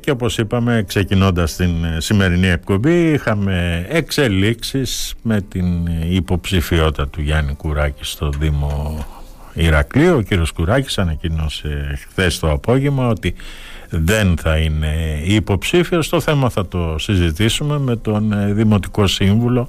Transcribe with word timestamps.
Και 0.00 0.10
όπως 0.10 0.38
είπαμε 0.38 0.84
ξεκινώντας 0.86 1.56
την 1.56 1.84
ε, 1.84 2.00
σημερινή 2.00 2.46
εκπομπή 2.46 3.12
είχαμε 3.12 3.86
εξελίξεις 3.88 5.14
με 5.22 5.40
την 5.40 5.86
υποψηφιότητα 6.08 7.08
του 7.08 7.20
Γιάννη 7.22 7.54
Κουράκη 7.54 8.04
στο 8.04 8.30
Δήμο 8.38 9.04
Ηρακλείου. 9.54 10.16
Ο 10.16 10.20
κύριος 10.20 10.52
Κουράκης 10.52 10.98
ανακοίνωσε 10.98 11.98
χθες 12.08 12.38
το 12.38 12.50
απόγευμα 12.50 13.08
ότι 13.08 13.34
δεν 13.90 14.36
θα 14.36 14.56
είναι 14.56 15.20
υποψήφιος. 15.24 16.08
Το 16.08 16.20
θέμα 16.20 16.48
θα 16.50 16.68
το 16.68 16.94
συζητήσουμε 16.98 17.78
με 17.78 17.96
τον 17.96 18.32
ε, 18.32 18.52
Δημοτικό 18.52 19.06
Σύμβουλο 19.06 19.68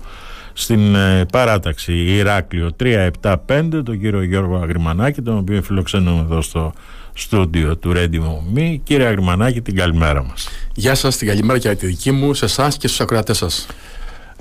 στην 0.54 0.95
ε, 0.95 1.25
παράταξη 1.32 1.93
Ηράκλειο 1.93 2.70
375 2.79 3.36
τον 3.84 4.00
κύριο 4.00 4.23
Γιώργο 4.23 4.57
Αγριμανάκη 4.57 5.21
τον 5.21 5.38
οποίο 5.38 5.61
φιλοξενούμε 5.61 6.21
εδώ 6.21 6.41
στο 6.41 6.73
στούντιο 7.21 7.77
του 7.77 7.93
Ρέντιμου 7.93 8.47
Μη. 8.53 8.81
Κύριε 8.83 9.05
Αγριμανάκη, 9.05 9.61
την 9.61 9.75
καλημέρα 9.75 10.23
μας. 10.23 10.49
Γεια 10.73 10.95
σας, 10.95 11.17
την 11.17 11.27
καλημέρα 11.27 11.59
και 11.59 11.75
τη 11.75 11.85
δική 11.85 12.11
μου, 12.11 12.34
σε 12.34 12.45
εσάς 12.45 12.77
και 12.77 12.88
στους 12.88 13.02
ακροατές 13.02 13.38
σας. 13.38 13.67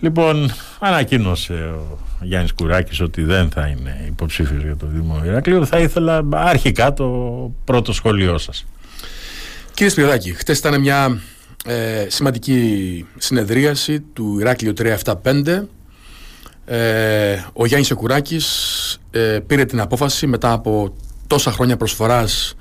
Λοιπόν, 0.01 0.52
ανακοίνωσε 0.79 1.52
ο 1.52 1.98
Γιάννης 2.21 2.52
Κουράκης 2.52 3.01
ότι 3.01 3.23
δεν 3.23 3.51
θα 3.51 3.66
είναι 3.66 4.05
υποψήφιος 4.07 4.62
για 4.62 4.77
το 4.77 4.87
Δήμο 4.87 5.23
Ηρακλείου. 5.24 5.66
Θα 5.66 5.79
ήθελα 5.79 6.23
αρχικά 6.30 6.93
το 6.93 7.07
πρώτο 7.65 7.93
σχολείο 7.93 8.38
σας. 8.38 8.66
Κύριε 9.74 9.93
Σπυρδάκη, 9.93 10.33
χτες 10.33 10.59
ήταν 10.59 10.80
μια 10.80 11.21
ε, 11.65 12.07
σημαντική 12.09 13.07
συνεδρίαση 13.19 14.01
του 14.01 14.38
Ηράκλειο 14.38 14.73
375. 14.77 15.62
Ε, 16.65 17.38
ο 17.52 17.66
Γιάννης 17.66 17.93
Κουράκης 17.95 18.47
ε, 19.10 19.38
πήρε 19.47 19.65
την 19.65 19.80
απόφαση 19.80 20.27
μετά 20.27 20.52
από 20.52 20.95
τόσα 21.27 21.52
χρόνια 21.52 21.77
προσφοράς 21.77 22.55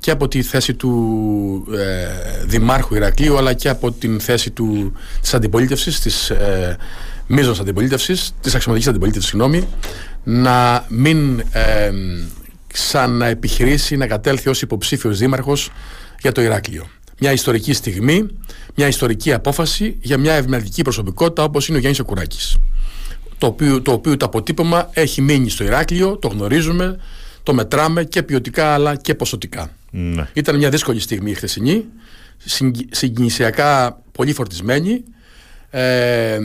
και 0.00 0.10
από 0.10 0.28
τη 0.28 0.42
θέση 0.42 0.74
του 0.74 1.66
ε, 1.72 2.44
Δημάρχου 2.46 2.94
Ηρακλείου 2.94 3.36
αλλά 3.36 3.52
και 3.52 3.68
από 3.68 3.92
την 3.92 4.20
θέση 4.20 4.50
του, 4.50 4.92
της 5.20 5.34
αντιπολίτευσης, 5.34 6.00
της 6.00 6.30
ε, 6.30 6.76
μείζωνος 7.26 7.60
αντιπολίτευσης, 7.60 8.32
της 8.40 8.54
αξιωματικής 8.54 8.90
αντιπολίτευσης, 8.90 9.30
συγγνώμη, 9.30 9.68
να 10.24 10.84
μην 10.88 11.38
ε, 11.38 11.90
ξαναεπιχειρήσει 12.72 13.96
να 13.96 14.06
κατέλθει 14.06 14.48
ως 14.48 14.62
υποψήφιος 14.62 15.18
δήμαρχος 15.18 15.70
για 16.20 16.32
το 16.32 16.42
Ηράκλειο. 16.42 16.86
Μια 17.18 17.32
ιστορική 17.32 17.72
στιγμή, 17.72 18.26
μια 18.74 18.86
ιστορική 18.86 19.32
απόφαση 19.32 19.96
για 20.00 20.18
μια 20.18 20.34
ευμερική 20.34 20.82
προσωπικότητα 20.82 21.42
όπως 21.42 21.68
είναι 21.68 21.76
ο 21.76 21.80
Γιάννης 21.80 22.00
Οκουράκης. 22.00 22.56
Το 23.38 23.46
οποίο, 23.46 23.82
το 23.82 23.92
οποίο 23.92 24.16
το 24.16 24.24
αποτύπωμα 24.24 24.90
έχει 24.92 25.22
μείνει 25.22 25.50
στο 25.50 25.64
Ηράκλειο, 25.64 26.16
το 26.16 26.28
γνωρίζουμε, 26.28 26.98
το 27.42 27.54
μετράμε 27.54 28.04
και 28.04 28.22
ποιοτικά 28.22 28.74
αλλά 28.74 28.96
και 28.96 29.14
ποσοτικά. 29.14 29.70
Ναι. 29.90 30.28
Ήταν 30.32 30.56
μια 30.56 30.70
δύσκολη 30.70 31.00
στιγμή 31.00 31.30
η 31.30 31.34
χθεσινή, 31.34 31.84
συγκινησιακά 32.90 34.00
πολύ 34.12 34.32
φορτισμένη. 34.32 35.02
Ε, 35.70 36.38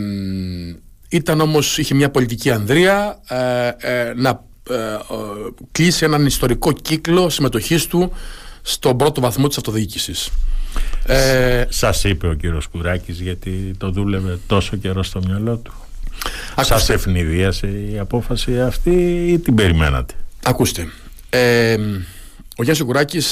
ήταν 1.09 1.41
όμως, 1.41 1.77
είχε 1.77 1.93
μια 1.95 2.09
πολιτική 2.09 2.51
ανδρεία 2.51 3.21
ε, 3.27 3.67
ε, 3.77 4.13
να 4.16 4.43
ε, 4.69 4.75
κλείσει 5.71 6.05
έναν 6.05 6.25
ιστορικό 6.25 6.71
κύκλο 6.71 7.29
συμμετοχής 7.29 7.88
του 7.88 8.11
στον 8.61 8.97
πρώτο 8.97 9.21
βαθμό 9.21 9.47
της 9.47 9.57
αυτοδιοίκησης. 9.57 10.29
Ε, 11.05 11.66
Σας 11.69 12.03
είπε 12.03 12.27
ο 12.27 12.33
κύριος 12.33 12.67
Κουράκης 12.67 13.19
γιατί 13.19 13.73
το 13.77 13.91
δούλευε 13.91 14.39
τόσο 14.47 14.75
καιρό 14.75 15.03
στο 15.03 15.21
μυαλό 15.27 15.57
του. 15.57 15.73
Σας 16.61 16.89
ευνηδίασε 16.89 17.67
η 17.67 17.99
απόφαση 17.99 18.61
αυτή 18.61 19.25
ή 19.31 19.39
την 19.39 19.55
περιμένατε; 19.55 20.13
Ακούστε, 20.43 20.88
ε, 21.29 21.77
ο 22.58 22.64
Γιάννης 22.64 22.86
Κουράκης 22.86 23.28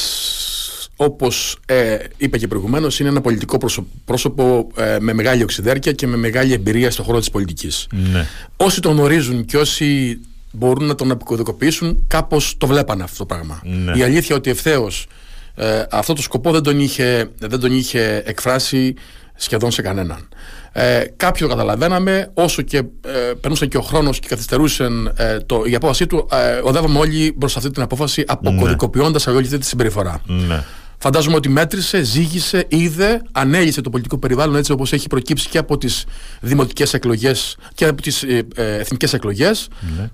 όπως 0.96 1.58
ε, 1.66 1.98
είπα 2.18 2.38
και 2.38 2.48
προηγουμένως 2.48 3.00
είναι 3.00 3.10
ένα 3.10 3.22
πολιτικό 3.22 3.58
πρόσωπο, 4.06 4.72
ε, 4.78 4.98
με 5.00 5.14
μεγάλη 5.14 5.44
οξυδέρκεια 5.44 5.92
και 5.92 6.08
με 6.08 6.18
μεγάλη 6.18 6.54
εμπειρία 6.54 6.92
στον 6.92 7.06
χώρο 7.06 7.20
της 7.20 7.30
πολιτικής. 7.30 7.88
Ναι. 7.92 8.26
Όσοι 8.58 8.82
τον 8.82 8.92
γνωρίζουν 8.92 9.46
και 9.46 9.58
όσοι 9.58 10.20
μπορούν 10.52 10.86
να 10.86 10.96
τον 10.96 11.12
απεικοδικοποιήσουν 11.12 12.04
κάπως 12.08 12.56
το 12.58 12.68
βλέπανε 12.68 13.04
αυτό 13.04 13.18
το 13.18 13.26
πράγμα. 13.26 13.62
Ναι. 13.64 13.98
Η 13.98 14.04
αλήθεια 14.04 14.36
ότι 14.36 14.50
ευθέως 14.50 15.08
ε, 15.56 15.84
αυτό 15.90 16.14
το 16.14 16.22
σκοπό 16.22 16.52
δεν 16.52 16.64
τον 16.64 16.80
είχε, 16.80 17.30
δεν 17.40 17.60
τον 17.60 17.72
είχε 17.72 18.24
εκφράσει 18.26 18.94
σχεδόν 19.36 19.72
σε 19.72 19.82
κανέναν. 19.82 20.28
Ε, 20.76 21.04
κάποιοι 21.18 21.42
το 21.42 21.48
καταλαβαίναμε, 21.48 22.32
όσο 22.34 22.62
και 22.62 22.78
ε, 22.78 23.34
περνούσε 23.42 23.66
και 23.66 23.78
ο 23.78 23.82
χρόνος 23.82 24.20
και 24.20 24.28
καθυστερούσε 24.28 24.88
ε, 25.16 25.38
το, 25.38 25.64
η 25.66 25.76
απόφασή 25.76 26.08
του, 26.08 26.28
ε, 26.32 26.60
οδεύαμε 26.64 27.00
όλοι 27.00 27.36
προ 27.40 27.50
αυτή 27.56 27.70
την 27.70 27.82
απόφαση 27.82 28.24
αποκωδικοποιώντας 28.28 29.26
ναι. 29.26 29.34
όλη 29.34 29.46
αυτή 29.46 29.58
τη 29.58 29.66
συμπεριφορά. 29.66 30.22
Ναι. 30.26 30.64
Φαντάζομαι 30.98 31.36
ότι 31.36 31.50
μέτρησε, 31.50 32.02
ζήγησε, 32.02 32.66
είδε, 32.68 33.22
ανέλησε 33.32 33.82
το 33.82 33.90
πολιτικό 33.90 34.18
περιβάλλον 34.18 34.56
έτσι 34.56 34.72
όπως 34.72 34.94
έχει 34.94 35.08
προκύψει 35.08 35.50
και 35.50 35.58
από 35.58 35.78
τις 35.78 36.06
δημοτικές 36.42 36.94
εκλογές 36.94 37.58
και 37.74 37.86
από 37.86 38.02
τις 38.02 38.24
ε, 38.24 38.48
ε, 38.56 38.76
εθνικές 38.76 39.14
εκλογές. 39.14 39.68
Ναι. 39.98 40.10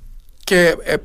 Και 0.49 0.75
ε, 0.83 0.95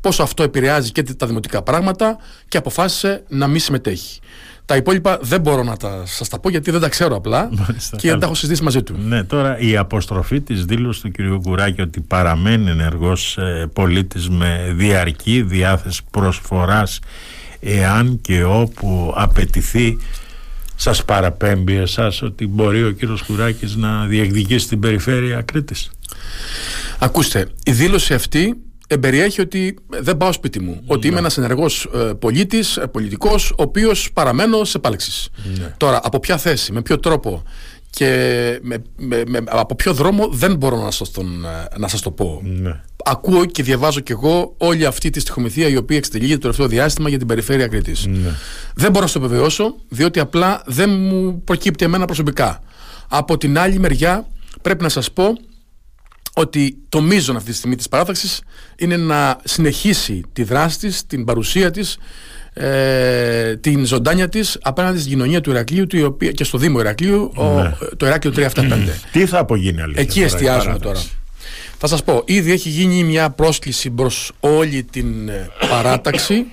πόσο 0.00 0.22
αυτό 0.22 0.42
επηρεάζει 0.42 0.92
και 0.92 1.02
τα 1.02 1.26
δημοτικά 1.26 1.62
πράγματα 1.62 2.18
και 2.48 2.56
αποφάσισε 2.56 3.24
να 3.28 3.46
μην 3.46 3.60
συμμετέχει. 3.60 4.20
Τα 4.66 4.76
υπόλοιπα 4.76 5.18
δεν 5.22 5.40
μπορώ 5.40 5.62
να 5.62 5.76
τα 5.76 6.02
σας 6.06 6.28
τα 6.28 6.38
πω 6.38 6.50
γιατί 6.50 6.70
δεν 6.70 6.80
τα 6.80 6.88
ξέρω 6.88 7.16
απλά 7.16 7.50
και 7.96 8.08
δεν 8.08 8.18
τα 8.18 8.26
έχω 8.26 8.34
συζητήσει 8.34 8.62
μαζί 8.62 8.82
του. 8.82 8.94
Ναι, 8.98 9.24
τώρα 9.24 9.58
η 9.58 9.76
αποστροφή 9.76 10.40
της 10.40 10.64
δήλωσης 10.64 11.02
του 11.02 11.10
κ. 11.10 11.42
Κουράκη 11.42 11.80
ότι 11.80 12.00
παραμένει 12.00 12.70
ενεργός 12.70 13.38
ε, 13.38 13.70
πολίτης 13.72 14.28
με 14.28 14.72
διαρκή 14.76 15.42
διάθεση 15.42 16.02
προσφοράς 16.10 16.98
εάν 17.60 18.20
και 18.20 18.44
όπου 18.44 19.12
απαιτηθεί 19.16 19.98
σας 20.76 21.04
παραπέμπει 21.04 21.74
εσάς 21.74 22.22
ότι 22.22 22.46
μπορεί 22.46 22.84
ο 22.84 22.90
κύριος 22.90 23.22
Κουράκης 23.22 23.76
να 23.76 24.06
διεκδικήσει 24.06 24.68
την 24.68 24.80
περιφέρεια 24.80 25.42
Κρήτης. 25.42 25.90
Ακούστε, 26.98 27.46
η 27.64 27.72
δήλωση 27.72 28.14
αυτή 28.14 28.56
εμπεριέχει 28.92 29.40
ότι 29.40 29.76
δεν 29.88 30.16
πάω 30.16 30.32
σπίτι 30.32 30.60
μου. 30.60 30.82
Ότι 30.86 31.06
είμαι 31.06 31.14
ναι. 31.14 31.20
ένας 31.20 31.38
ενεργός 31.38 31.88
ε, 31.94 31.98
πολίτης, 31.98 32.76
ε, 32.76 32.86
πολιτικός, 32.86 33.50
ο 33.50 33.62
οποίος 33.62 34.10
παραμένω 34.12 34.64
σε 34.64 34.78
πάλεξης. 34.78 35.28
Ναι. 35.58 35.74
Τώρα, 35.76 36.00
από 36.02 36.18
ποια 36.18 36.36
θέση, 36.36 36.72
με 36.72 36.82
ποιο 36.82 36.98
τρόπο 36.98 37.42
και 37.90 38.58
με, 38.62 38.82
με, 38.96 39.22
με, 39.26 39.38
από 39.46 39.74
ποιο 39.74 39.92
δρόμο 39.92 40.28
δεν 40.28 40.56
μπορώ 40.56 40.76
να 40.76 40.90
σας, 40.90 41.10
τον, 41.10 41.44
ε, 41.44 41.78
να 41.78 41.88
σας 41.88 42.00
το 42.00 42.10
πω. 42.10 42.40
Ναι. 42.44 42.80
Ακούω 43.04 43.44
και 43.44 43.62
διαβάζω 43.62 44.00
κι 44.00 44.12
εγώ 44.12 44.54
όλη 44.58 44.86
αυτή 44.86 45.10
τη 45.10 45.20
στοιχομηθεία 45.20 45.68
η 45.68 45.76
οποία 45.76 45.96
εξτελίγεται 45.96 46.34
το 46.34 46.40
τελευταίο 46.40 46.66
διάστημα 46.66 47.08
για 47.08 47.18
την 47.18 47.26
περιφέρεια 47.26 47.66
Κρήτης. 47.66 48.06
Ναι. 48.06 48.30
Δεν 48.74 48.90
μπορώ 48.90 49.04
να 49.04 49.12
το 49.12 49.18
επιβεβαιώσω 49.18 49.74
διότι 49.88 50.20
απλά 50.20 50.62
δεν 50.66 50.90
μου 50.90 51.42
προκύπτει 51.44 51.84
εμένα 51.84 52.04
προσωπικά. 52.04 52.62
Από 53.08 53.38
την 53.38 53.58
άλλη 53.58 53.78
μεριά 53.78 54.26
πρέπει 54.62 54.82
να 54.82 54.88
σας 54.88 55.12
πω 55.12 55.24
ότι 56.34 56.76
το 56.88 57.00
μείζον 57.00 57.36
αυτή 57.36 57.50
τη 57.50 57.56
στιγμή 57.56 57.76
της 57.76 57.88
παράταξης 57.88 58.42
είναι 58.76 58.96
να 58.96 59.38
συνεχίσει 59.44 60.22
τη 60.32 60.42
δράση 60.42 60.78
της, 60.78 61.06
την 61.06 61.24
παρουσία 61.24 61.70
της, 61.70 61.98
ε, 62.52 63.56
την 63.56 63.84
ζωντάνια 63.84 64.28
της 64.28 64.58
απέναντι 64.62 64.98
στην 64.98 65.10
κοινωνία 65.10 65.40
του 65.40 65.50
Ηρακλείου 65.50 65.86
του, 65.86 65.96
η 65.96 66.02
οποία, 66.02 66.30
και 66.30 66.44
στο 66.44 66.58
Δήμο 66.58 66.80
Ηρακλείου, 66.80 67.32
ναι. 67.36 67.74
το 67.96 68.06
Ηράκλειο 68.06 68.50
375. 68.54 68.88
Τι 69.12 69.26
θα 69.26 69.38
απογίνει 69.38 69.80
αλήθεια. 69.80 70.02
Εκεί 70.02 70.22
εστιάζουμε 70.22 70.78
τώρα. 70.78 71.00
Θα 71.78 71.86
σας 71.86 72.04
πω, 72.04 72.22
ήδη 72.24 72.52
έχει 72.52 72.68
γίνει 72.68 73.04
μια 73.04 73.30
πρόσκληση 73.30 73.90
προς 73.90 74.32
όλη 74.40 74.82
την 74.82 75.28
ε, 75.28 75.50
παράταξη, 75.68 76.46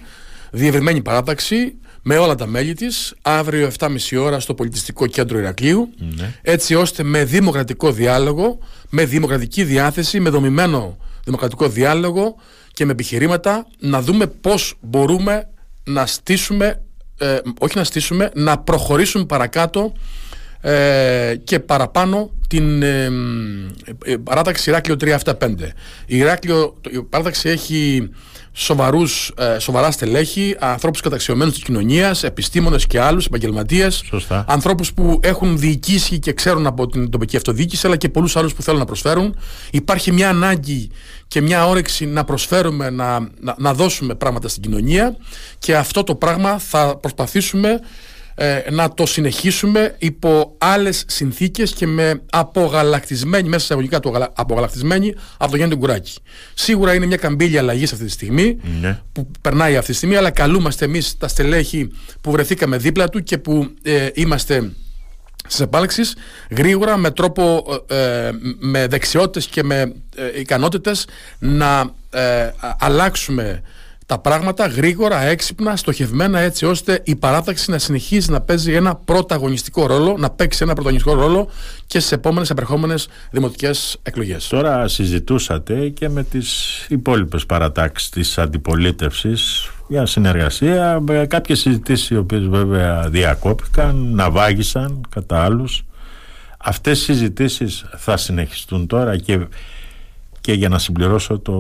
διευρυμένη 0.51 1.01
παράταξη, 1.01 1.73
με 2.11 2.17
όλα 2.17 2.35
τα 2.35 2.45
μέλη 2.45 2.73
της, 2.73 3.13
αύριο 3.21 3.71
7.30 3.79 3.97
ώρα 4.19 4.39
στο 4.39 4.53
Πολιτιστικό 4.53 5.07
Κέντρο 5.07 5.39
Ηρακλείου, 5.39 5.89
ναι. 5.97 6.33
έτσι 6.41 6.75
ώστε 6.75 7.03
με 7.03 7.23
δημοκρατικό 7.23 7.91
διάλογο, 7.91 8.57
με 8.89 9.05
δημοκρατική 9.05 9.63
διάθεση, 9.63 10.19
με 10.19 10.29
δομημένο 10.29 10.97
δημοκρατικό 11.23 11.69
διάλογο 11.69 12.35
και 12.73 12.85
με 12.85 12.91
επιχειρήματα 12.91 13.67
να 13.79 14.01
δούμε 14.01 14.27
πώς 14.27 14.75
μπορούμε 14.81 15.49
να 15.83 16.05
στήσουμε, 16.05 16.81
ε, 17.17 17.37
όχι 17.59 17.77
να 17.77 17.83
στήσουμε, 17.83 18.31
να 18.33 18.57
προχωρήσουμε 18.59 19.25
παρακάτω 19.25 19.93
ε, 20.61 21.35
και 21.43 21.59
παραπάνω 21.59 22.31
την 22.47 22.81
ε, 22.83 23.09
ε 24.03 24.17
παράταξη 24.17 24.69
Ηράκλειο 24.69 25.17
375. 25.25 25.49
Η, 26.05 26.17
Ηράκλειο, 26.17 26.81
η 26.89 27.01
παράταξη 27.01 27.49
έχει 27.49 28.09
σοβαρούς, 28.53 29.31
ε, 29.37 29.59
σοβαρά 29.59 29.91
στελέχη, 29.91 30.55
ανθρώπους 30.59 31.01
καταξιωμένους 31.01 31.53
της 31.53 31.63
κοινωνίας, 31.63 32.23
επιστήμονες 32.23 32.87
και 32.87 32.99
άλλους, 32.99 33.25
επαγγελματίες, 33.25 34.03
ανθρώπους 34.45 34.93
που 34.93 35.19
έχουν 35.23 35.57
διοικήσει 35.57 36.19
και 36.19 36.33
ξέρουν 36.33 36.67
από 36.67 36.87
την 36.87 37.09
τοπική 37.09 37.35
αυτοδιοίκηση, 37.35 37.87
αλλά 37.87 37.95
και 37.95 38.09
πολλούς 38.09 38.35
άλλους 38.35 38.53
που 38.53 38.61
θέλουν 38.61 38.79
να 38.79 38.85
προσφέρουν. 38.85 39.35
Υπάρχει 39.71 40.11
μια 40.11 40.29
ανάγκη 40.29 40.91
και 41.27 41.41
μια 41.41 41.67
όρεξη 41.67 42.05
να 42.05 42.23
προσφέρουμε, 42.23 42.89
να, 42.89 43.19
να, 43.19 43.55
να 43.57 43.73
δώσουμε 43.73 44.15
πράγματα 44.15 44.47
στην 44.47 44.61
κοινωνία 44.61 45.15
και 45.59 45.75
αυτό 45.75 46.03
το 46.03 46.15
πράγμα 46.15 46.59
θα 46.59 46.97
προσπαθήσουμε 46.97 47.79
ε, 48.41 48.61
να 48.71 48.93
το 48.93 49.05
συνεχίσουμε 49.05 49.95
υπό 49.97 50.55
άλλες 50.57 51.03
συνθήκες 51.07 51.71
και 51.73 51.87
με 51.87 52.21
απογαλακτισμένη, 52.29 53.49
μέσα 53.49 53.65
σε 53.65 53.73
αγωγικά 53.73 53.99
του 53.99 54.13
απογαλακτισμένη 54.33 55.15
από 55.37 55.51
το 55.51 55.57
Γιάννη 55.57 55.75
Κουράκη. 55.75 56.13
Σίγουρα 56.53 56.93
είναι 56.93 57.05
μια 57.05 57.17
καμπύλια 57.17 57.59
αλλαγής 57.59 57.91
αυτή 57.93 58.05
τη 58.05 58.11
στιγμή 58.11 58.57
Ναι. 58.81 58.99
που 59.11 59.31
περνάει 59.41 59.77
αυτή 59.77 59.91
τη 59.91 59.97
στιγμή, 59.97 60.15
αλλά 60.15 60.29
καλούμαστε 60.31 60.85
εμείς 60.85 61.17
τα 61.17 61.27
στελέχη 61.27 61.91
που 62.21 62.31
βρεθήκαμε 62.31 62.77
δίπλα 62.77 63.09
του 63.09 63.23
και 63.23 63.37
που 63.37 63.69
ε, 63.83 64.07
είμαστε 64.13 64.71
στις 65.47 65.59
επάλξεις 65.59 66.15
γρήγορα 66.49 66.97
με 66.97 67.11
τρόπο 67.11 67.65
ε, 67.87 68.29
με 68.59 68.87
δεξιότητες 68.87 69.45
και 69.45 69.63
με 69.63 69.93
ε, 70.15 70.39
ικανότητες 70.39 71.05
να 71.39 71.93
ε, 72.09 72.41
α- 72.41 72.53
αλλάξουμε 72.79 73.61
τα 74.09 74.19
πράγματα 74.19 74.67
γρήγορα, 74.67 75.21
έξυπνα, 75.21 75.75
στοχευμένα 75.75 76.39
έτσι 76.39 76.65
ώστε 76.65 77.01
η 77.03 77.15
παράταξη 77.15 77.71
να 77.71 77.77
συνεχίζει 77.77 78.31
να 78.31 78.41
παίζει 78.41 78.73
ένα 78.73 78.95
πρωταγωνιστικό 78.95 79.85
ρόλο, 79.85 80.15
να 80.17 80.29
παίξει 80.29 80.59
ένα 80.63 80.73
πρωταγωνιστικό 80.73 81.15
ρόλο 81.15 81.49
και 81.87 81.99
στις 81.99 82.11
επόμενες 82.11 82.49
επερχόμενες 82.49 83.07
δημοτικές 83.31 83.97
εκλογές. 84.03 84.47
Τώρα 84.47 84.87
συζητούσατε 84.87 85.89
και 85.89 86.09
με 86.09 86.23
τις 86.23 86.79
υπόλοιπες 86.89 87.45
παρατάξεις 87.45 88.09
της 88.09 88.37
αντιπολίτευσης 88.37 89.69
για 89.87 90.05
συνεργασία, 90.05 90.99
με 90.99 91.25
κάποιες 91.29 91.59
συζητήσεις 91.59 92.09
οι 92.09 92.17
οποίες 92.17 92.47
βέβαια 92.47 93.09
διακόπηκαν, 93.09 94.09
ναυάγησαν 94.13 95.01
κατά 95.09 95.43
άλλους. 95.43 95.85
Αυτές 96.57 97.01
οι 97.01 97.03
συζητήσεις 97.03 97.85
θα 97.97 98.17
συνεχιστούν 98.17 98.87
τώρα 98.87 99.17
και, 99.17 99.39
και 100.49 100.55
για 100.55 100.69
να 100.69 100.79
συμπληρώσω 100.79 101.39
το, 101.39 101.53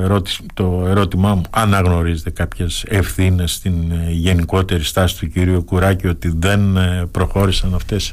ερώτηση, 0.00 0.42
το 0.54 0.84
ερώτημά 0.86 1.34
μου, 1.34 1.42
αναγνωρίζετε 1.50 2.30
κάποιες 2.30 2.84
ευθύνες 2.88 3.52
στην 3.52 3.74
ε, 3.90 4.10
γενικότερη 4.10 4.84
στάση 4.84 5.18
του 5.18 5.28
κυρίου 5.28 5.64
Κουράκη 5.64 6.06
ότι 6.06 6.32
δεν 6.36 6.76
ε, 6.76 7.06
προχώρησαν 7.10 7.74
αυτές 7.74 8.12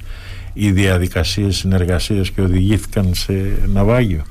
οι 0.54 0.72
διαδικασίες 0.72 1.56
συνεργασίας 1.56 2.30
και 2.30 2.42
οδηγήθηκαν 2.42 3.14
σε 3.14 3.34
ναυάγιο; 3.74 4.22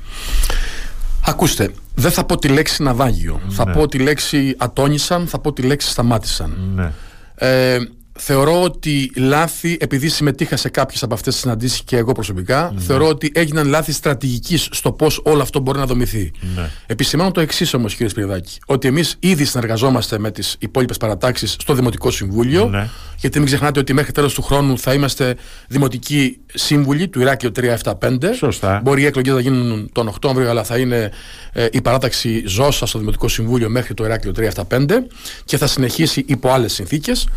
Ακούστε, 1.25 1.71
δεν 1.95 2.11
θα 2.11 2.23
πω 2.25 2.37
τη 2.37 2.47
λέξη 2.47 2.83
ναυάγιο. 2.83 3.39
Θα 3.49 3.65
Ναι. 3.65 3.73
πω 3.73 3.87
τη 3.87 3.97
λέξη 3.99 4.55
ατόνισαν, 4.57 5.27
θα 5.27 5.39
πω 5.39 5.53
τη 5.53 5.61
λέξη 5.61 5.89
σταμάτησαν. 5.89 6.71
Ναι. 6.75 6.91
Ε, 7.35 7.77
θεωρώ 8.19 8.61
ότι 8.61 9.11
λάθη, 9.15 9.77
επειδή 9.79 10.07
συμμετείχα 10.07 10.57
σε 10.57 10.69
κάποιες 10.69 11.03
από 11.03 11.13
αυτές 11.13 11.33
τις 11.33 11.41
συναντήσεις 11.41 11.81
και 11.85 11.97
εγώ 11.97 12.11
προσωπικά, 12.11 12.73
θεωρώ 12.77 13.07
ότι 13.07 13.31
έγιναν 13.33 13.67
λάθη 13.67 13.91
στρατηγικής 13.91 14.67
στο 14.71 14.91
πώς 14.91 15.21
όλο 15.23 15.41
αυτό 15.41 15.59
μπορεί 15.59 15.77
να 15.77 15.85
δομηθεί. 15.85 16.31
Ναι. 16.55 16.69
Επισημάνω 16.85 17.31
το 17.31 17.41
εξής 17.41 17.73
όμως, 17.73 17.93
κύριε 17.93 18.09
Σπυριδάκη, 18.09 18.57
ότι 18.65 18.87
εμείς 18.87 19.15
ήδη 19.19 19.45
συνεργαζόμαστε 19.45 20.19
με 20.19 20.31
τις 20.31 20.55
υπόλοιπες 20.59 20.97
παρατάξεις 20.97 21.55
στο 21.59 21.73
Δημοτικό 21.73 22.11
Συμβούλιο. 22.11 22.65
Ναι. 22.65 22.89
Γιατί 23.17 23.37
μην 23.37 23.47
ξεχνάτε 23.47 23.79
ότι 23.79 23.93
μέχρι 23.93 24.11
τέλος 24.11 24.33
του 24.33 24.41
χρόνου 24.41 24.77
θα 24.77 24.93
είμαστε 24.93 25.35
δημοτικοί 25.67 26.39
σύμβουλοι 26.53 27.07
του 27.07 27.21
Ηράκλειο 27.21 27.51
375. 27.53 27.97
Σωστά. 28.35 28.81
Μπορεί 28.83 29.01
οι 29.01 29.05
εκλογές 29.05 29.33
να 29.33 29.39
γίνουν 29.39 29.89
τον 29.91 30.07
Οκτώβριο, 30.07 30.49
αλλά 30.49 30.63
θα 30.63 30.77
είναι 30.77 31.11
ε, 31.53 31.67
η 31.71 31.81
παράταξη 31.81 32.43
Ζώσα 32.45 32.85
στο 32.85 32.99
Δημοτικό 32.99 33.27
Συμβούλιο 33.27 33.69
μέχρι 33.69 33.93
το 33.93 34.05
Ηράκλειο 34.05 34.33
375 34.69 34.87
και 35.45 35.57
θα 35.57 35.67
συνεχίσει 35.67 36.23
υπό 36.27 36.49
άλλες 36.49 36.73
συνθήκες. 36.73 37.27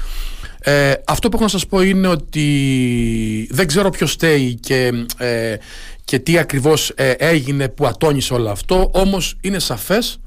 Ε, 0.64 0.92
αυτό 1.06 1.28
που 1.28 1.34
έχω 1.36 1.44
να 1.44 1.50
σας 1.50 1.66
πω 1.66 1.80
είναι 1.82 2.08
ότι 2.08 3.48
δεν 3.50 3.66
ξέρω 3.66 3.90
ποιος 3.90 4.12
στέει 4.12 4.54
και, 4.54 4.92
ε, 5.16 5.56
και 6.04 6.18
τι 6.18 6.38
ακριβώς 6.38 6.92
ε, 6.94 7.10
έγινε 7.10 7.68
που 7.68 7.86
ατόνισε 7.86 8.34
όλο 8.34 8.50
αυτό 8.50 8.90
όμως 8.92 9.36
είναι 9.40 9.58
σαφές 9.58 10.20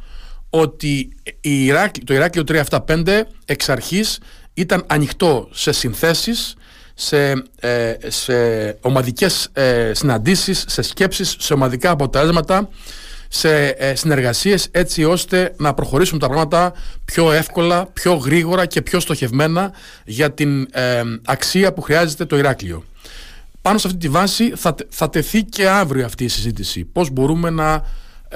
ότι 0.50 1.10
η 1.42 1.66
Ηράκλ- 1.66 2.06
το 2.06 2.14
Ηράκλειο 2.14 2.44
375 2.44 3.22
εξ 3.46 3.70
αρχής 3.70 4.20
ήταν 4.54 4.84
ανοιχτό 4.88 5.50
σε 5.52 5.72
συνθέσεις 5.72 6.56
σε, 6.94 7.32
ε, 7.60 7.94
σε 8.08 8.34
ομαδικές 8.82 9.50
ε, 9.54 9.92
συναντήσεις, 9.94 10.64
σε 10.68 10.82
σκέψεις, 10.82 11.36
σε 11.40 11.54
ομαδικά 11.54 11.90
αποτέλεσματα 11.90 12.70
σε 13.38 13.68
ε, 13.68 13.96
συνεργασίες 13.96 14.68
έτσι 14.72 15.04
ώστε 15.04 15.54
να 15.58 15.74
προχωρήσουν 15.74 16.20
τα 16.20 16.28
πράγματα 16.28 16.74
πιο 17.06 17.32
εύκολα, 17.32 17.86
πιο 17.94 18.14
γρήγορα 18.14 18.66
και 18.66 18.82
πιο 18.82 19.00
στοχευμένα 19.00 19.72
για 20.06 20.32
την 20.32 20.68
ε, 20.72 21.02
αξία 21.26 21.74
που 21.74 21.82
χρειάζεται 21.82 22.26
το 22.26 22.38
Ηράκλειο. 22.38 22.84
Πάνω 23.62 23.78
σε 23.78 23.88
αυτή 23.88 24.00
τη 24.00 24.10
βάση 24.10 24.54
θα, 24.56 24.76
τε- 24.76 24.88
θα 24.90 25.10
τεθεί 25.10 25.44
και 25.44 25.68
αύριο 25.70 26.06
αυτή 26.06 26.24
η 26.24 26.28
συζήτηση. 26.28 26.84
Πώς 26.86 27.10
μπορούμε 27.10 27.50
να 27.50 27.84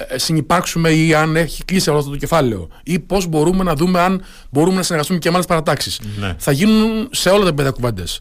ε, 0.07 0.17
συνυπάρξουμε 0.17 0.89
ή 0.89 1.13
αν 1.13 1.35
έχει 1.35 1.65
κλείσει 1.65 1.89
όλο 1.89 1.99
αυτό 1.99 2.11
το 2.11 2.17
κεφάλαιο 2.17 2.67
ή 2.83 2.99
πώς 2.99 3.27
μπορούμε 3.27 3.63
να 3.63 3.73
δούμε 3.75 3.99
αν 3.99 4.23
μπορούμε 4.49 4.75
να 4.75 4.83
συνεργαστούμε 4.83 5.19
και 5.19 5.29
με 5.29 5.35
άλλες 5.35 5.47
παρατάξεις. 5.47 5.99
Ναι. 6.19 6.35
Θα 6.37 6.51
γίνουν 6.51 7.07
σε 7.11 7.29
όλα 7.29 7.41
τα 7.41 7.47
επίπεδα 7.47 7.71
κουβέντες. 7.71 8.19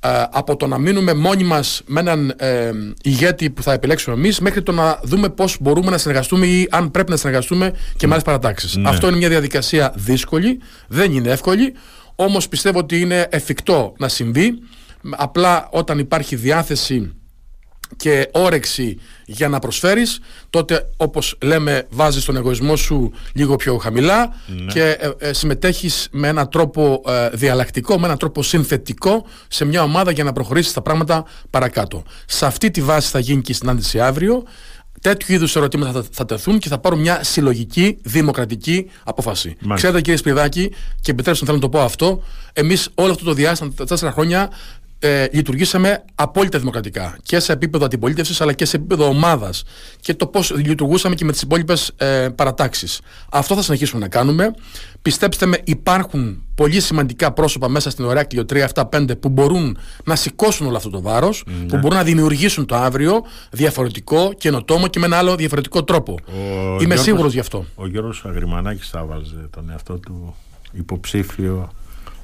Ε, 0.00 0.22
από 0.30 0.56
το 0.56 0.66
να 0.66 0.78
μείνουμε 0.78 1.14
μόνοι 1.14 1.44
μας 1.44 1.82
με 1.86 2.00
έναν 2.00 2.34
ε, 2.36 2.70
ηγέτη 3.02 3.50
που 3.50 3.62
θα 3.62 3.72
επιλέξουμε 3.72 4.16
εμείς 4.16 4.40
μέχρι 4.40 4.62
το 4.62 4.72
να 4.72 5.00
δούμε 5.02 5.28
πώς 5.28 5.56
μπορούμε 5.60 5.90
να 5.90 5.98
συνεργαστούμε 5.98 6.46
ή 6.46 6.66
αν 6.70 6.90
πρέπει 6.90 7.10
να 7.10 7.16
συνεργαστούμε 7.16 7.72
και 7.96 8.06
με 8.06 8.12
άλλες 8.12 8.24
παρατάξεις. 8.24 8.76
Ναι. 8.76 8.88
Αυτό 8.88 9.08
είναι 9.08 9.16
μια 9.16 9.28
διαδικασία 9.28 9.92
δύσκολη, 9.96 10.60
δεν 10.88 11.12
είναι 11.12 11.30
εύκολη, 11.30 11.74
όμως 12.14 12.48
πιστεύω 12.48 12.78
ότι 12.78 13.00
είναι 13.00 13.26
εφικτό 13.30 13.94
να 13.98 14.08
συμβεί. 14.08 14.58
Απλά 15.10 15.68
όταν 15.70 15.98
υπάρχει 15.98 16.36
διάθεση 16.36 17.12
και 17.96 18.28
όρεξη 18.32 18.98
για 19.26 19.48
να 19.48 19.58
προσφέρεις 19.58 20.20
τότε 20.50 20.90
όπως 20.96 21.36
λέμε 21.42 21.86
βάζεις 21.90 22.24
τον 22.24 22.36
εγωισμό 22.36 22.76
σου 22.76 23.12
λίγο 23.32 23.56
πιο 23.56 23.76
χαμηλά 23.76 24.34
και 24.72 24.82
ε, 24.82 25.10
ε, 25.18 25.32
συμμετέχεις 25.32 26.08
με 26.10 26.28
έναν 26.28 26.48
τρόπο 26.48 27.02
ε, 27.06 27.28
διαλλακτικό, 27.32 27.98
με 27.98 28.04
έναν 28.04 28.18
τρόπο 28.18 28.42
συνθετικό 28.42 29.26
σε 29.48 29.64
μια 29.64 29.82
ομάδα 29.82 30.10
για 30.10 30.24
να 30.24 30.32
προχωρήσεις 30.32 30.72
τα 30.72 30.82
πράγματα 30.82 31.24
παρακάτω. 31.50 32.02
Σε 32.26 32.46
αυτή 32.46 32.70
τη 32.70 32.82
βάση 32.82 33.10
θα 33.10 33.18
γίνει 33.18 33.42
και 33.42 33.52
η 33.52 33.54
συνάντηση 33.54 34.00
αύριο. 34.00 34.42
Τέτοιου 35.00 35.34
είδους 35.34 35.56
ερωτήματα 35.56 35.92
θα, 35.92 36.04
θα 36.10 36.24
τεθούν 36.24 36.58
και 36.58 36.68
θα 36.68 36.78
πάρουν 36.78 37.00
μια 37.00 37.24
συλλογική 37.24 37.98
δημοκρατική 38.02 38.90
απόφαση. 39.04 39.48
Μάλιστα. 39.48 39.74
Ξέρετε, 39.74 40.00
κύριε 40.00 40.16
Σπυρδάκη, 40.16 40.72
και 41.00 41.10
επιτρέψτε 41.10 41.44
να 41.44 41.50
θέλω 41.50 41.62
να 41.64 41.70
το 41.70 41.78
πω 41.78 41.84
αυτό, 41.84 42.22
εμείς 42.52 42.88
όλο 42.94 43.10
αυτό 43.10 43.24
το 43.24 43.32
διάστημα, 43.32 43.72
τα 43.76 43.84
τέσσερα 43.84 44.12
χρόνια, 44.12 44.50
ε, 44.98 45.26
λειτουργήσαμε 45.32 46.04
απόλυτα 46.14 46.58
δημοκρατικά 46.58 47.18
και 47.22 47.38
σε 47.38 47.52
επίπεδο 47.52 47.84
αντιπολίτευσης 47.84 48.40
αλλά 48.40 48.52
και 48.52 48.64
σε 48.64 48.76
επίπεδο 48.76 49.06
ομάδας 49.08 49.62
και 50.00 50.14
το 50.14 50.26
πώς 50.26 50.50
λειτουργούσαμε 50.56 51.14
και 51.14 51.24
με 51.24 51.32
τις 51.32 51.42
υπόλοιπες 51.42 51.92
ε, 51.96 52.28
παρατάξεις. 52.34 53.00
Αυτό 53.30 53.54
θα 53.54 53.62
συνεχίσουμε 53.62 54.00
να 54.00 54.08
κάνουμε. 54.08 54.50
Πιστέψτε 55.02 55.46
με, 55.46 55.58
υπάρχουν 55.64 56.42
πολύ 56.54 56.80
σημαντικά 56.80 57.32
πρόσωπα 57.32 57.68
μέσα 57.68 57.90
στην 57.90 58.04
Οράκλειο 58.04 58.44
375 58.74 59.20
που 59.20 59.28
μπορούν 59.28 59.78
να 60.04 60.16
σηκώσουν 60.16 60.66
όλο 60.66 60.76
αυτό 60.76 60.90
το 60.90 61.00
βάρος, 61.00 61.44
που 61.68 61.76
μπορούν 61.78 61.96
να 61.96 62.04
δημιουργήσουν 62.04 62.66
το 62.66 62.74
αύριο 62.76 63.22
διαφορετικό, 63.50 64.32
καινοτόμο 64.38 64.86
και 64.88 64.98
με 64.98 65.06
ένα 65.06 65.16
άλλο 65.16 65.36
διαφορετικό 65.36 65.84
τρόπο. 65.84 66.12
Ο 66.26 66.32
Είμαι 66.34 66.76
Γιώργος- 66.78 67.00
σίγουρος 67.00 67.32
γι' 67.32 67.40
αυτό. 67.40 67.64
Ο 67.74 67.86
Γιώργος 67.86 68.22
Αγριμανάκης 68.26 68.88
θα 68.88 69.04
βάζε 69.04 69.48
τον 69.50 69.70
εαυτό 69.70 69.94
του 69.98 70.34
υποψήφιο 70.72 71.72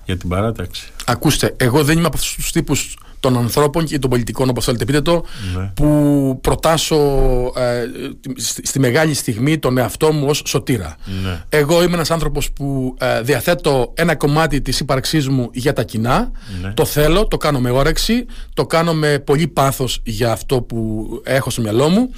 για 0.05 0.17
την 0.17 0.29
παράταξη. 0.29 0.89
Ακούστε, 1.05 1.55
εγώ 1.57 1.85
δεν 1.85 1.99
είμαι 1.99 2.07
από 2.07 2.17
αυτούς 2.17 2.35
τους 2.35 2.53
τύπους 2.53 2.97
των 3.21 3.37
ανθρώπων 3.37 3.85
και 3.85 3.99
των 3.99 4.11
πολιτικών, 4.11 4.49
όπως 4.49 4.65
θέλετε 4.65 4.85
πείτε 4.85 5.01
το, 5.01 5.25
Ναι. 5.57 5.71
που 5.75 6.39
προτάσω 6.41 6.97
ε, 7.57 7.85
στη, 8.37 8.67
στη 8.67 8.79
μεγάλη 8.79 9.15
στιγμή 9.15 9.59
τον 9.59 9.79
εαυτό 9.79 10.13
μου 10.13 10.27
ως 10.29 10.43
σωτήρα. 10.47 10.97
Ναι. 11.25 11.43
Εγώ 11.49 11.83
είμαι 11.83 11.95
ένας 11.95 12.11
άνθρωπος 12.11 12.51
που 12.53 12.97
ε, 12.99 13.21
διαθέτω 13.23 13.93
ένα 13.97 14.17
κομμάτι 14.17 14.61
της 14.61 14.81
ύπαρξής 14.81 15.29
μου 15.29 15.49
για 15.53 15.73
τα 15.73 15.83
κοινά. 15.83 16.31
Ναι. 16.63 16.73
Το 16.73 16.85
θέλω, 16.85 17.27
το 17.29 17.37
κάνω 17.37 17.61
με 17.61 17.71
όρεξη, 17.71 18.27
το 18.55 18.67
κάνω 18.67 18.95
με 18.95 19.19
πολύ 19.19 19.49
πάθος 19.49 20.01
για 20.05 20.33
αυτό 20.33 20.61
που 20.63 21.09
έχω 21.25 21.51
στο 21.51 21.61
μυαλό 21.63 21.89
μου 21.89 22.11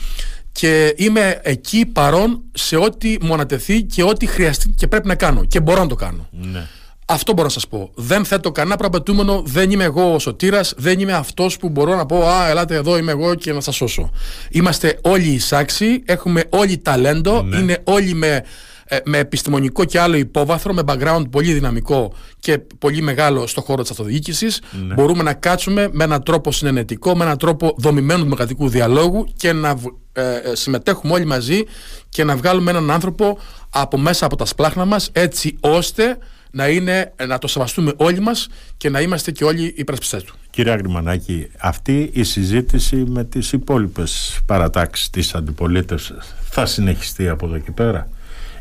και 0.52 0.94
είμαι 0.96 1.40
εκεί 1.42 1.86
παρόν 1.86 2.42
σε 2.52 2.76
ό,τι 2.76 3.16
μου 3.20 3.34
ανατεθεί 3.34 3.82
και 3.82 4.02
ό,τι 4.02 4.26
χρειαστεί 4.26 4.68
και 4.76 4.86
πρέπει 4.86 5.08
να 5.08 5.14
κάνω 5.14 5.44
και 5.44 5.60
μπορώ 5.60 5.80
να 5.80 5.86
το 5.86 5.94
κάνω. 5.94 6.26
Ναι. 6.30 6.66
Αυτό 7.08 7.32
μπορώ 7.32 7.44
να 7.46 7.52
σας 7.52 7.68
πω. 7.68 7.90
Δεν 7.94 8.24
θέτω 8.24 8.52
κανένα 8.52 8.76
προαπαιτούμενο, 8.76 9.42
δεν 9.46 9.70
είμαι 9.70 9.84
εγώ 9.84 10.14
ο 10.14 10.18
σωτήρας, 10.18 10.74
δεν 10.76 11.00
είμαι 11.00 11.12
αυτός 11.12 11.56
που 11.56 11.68
μπορώ 11.68 11.94
να 11.96 12.06
πω 12.06 12.28
Α, 12.28 12.48
ελάτε 12.48 12.74
εδώ, 12.74 12.98
είμαι 12.98 13.10
εγώ 13.10 13.34
και 13.34 13.52
να 13.52 13.60
σας 13.60 13.74
σώσω. 13.76 14.10
Είμαστε 14.50 14.98
όλοι 15.02 15.28
εισάξιοι, 15.28 16.02
έχουμε 16.06 16.44
όλοι 16.50 16.78
ταλέντο, 16.78 17.42
Ναι. 17.42 17.56
είναι 17.56 17.78
όλοι 17.84 18.14
με, 18.14 18.44
ε, 18.84 18.98
με 19.04 19.18
επιστημονικό 19.18 19.84
και 19.84 20.00
άλλο 20.00 20.16
υπόβαθρο, 20.16 20.72
με 20.74 20.82
background 20.86 21.22
πολύ 21.30 21.52
δυναμικό 21.52 22.12
και 22.40 22.58
πολύ 22.78 23.00
μεγάλο 23.02 23.46
στο 23.46 23.60
χώρο 23.60 23.82
της 23.82 23.90
αυτοδιοίκησης. 23.90 24.60
Ναι. 24.86 24.94
Μπορούμε 24.94 25.22
να 25.22 25.32
κάτσουμε 25.34 25.88
με 25.92 26.04
έναν 26.04 26.22
τρόπο 26.22 26.52
συνενετικό, 26.52 27.16
με 27.16 27.24
έναν 27.24 27.38
τρόπο 27.38 27.74
δομημένου 27.78 28.22
δημοκρατικού 28.22 28.68
διαλόγου 28.68 29.26
και 29.36 29.52
να 29.52 29.74
β- 29.74 29.86
ε, 30.12 30.36
ε, 30.36 30.54
συμμετέχουμε 30.54 31.12
όλοι 31.12 31.24
μαζί 31.26 31.62
και 32.08 32.24
να 32.24 32.36
βγάλουμε 32.36 32.70
έναν 32.70 32.90
άνθρωπο 32.90 33.38
από 33.70 33.98
μέσα 33.98 34.26
από 34.26 34.36
τα 34.36 34.44
σπλάχνα 34.44 34.84
μας 34.84 35.08
έτσι 35.12 35.56
ώστε 35.60 36.18
να, 36.50 36.68
είναι, 36.68 37.12
να 37.26 37.38
το 37.38 37.46
σεβαστούμε 37.46 37.92
όλοι 37.96 38.20
μας 38.20 38.48
και 38.76 38.90
να 38.90 39.00
είμαστε 39.00 39.30
και 39.30 39.44
όλοι 39.44 39.62
οι 39.64 39.74
υπερασπιστές 39.76 40.22
του. 40.24 40.34
Κύριε 40.50 40.72
Αγριμανάκη, 40.72 41.48
αυτή 41.58 42.10
η 42.12 42.22
συζήτηση 42.22 42.96
με 42.96 43.24
τις 43.24 43.52
υπόλοιπες 43.52 44.40
παρατάξεις 44.46 45.10
της 45.10 45.34
αντιπολίτευσης 45.34 46.34
θα 46.50 46.66
συνεχιστεί 46.66 47.28
από 47.28 47.46
εδώ 47.46 47.58
και 47.58 47.70
πέρα; 47.70 48.08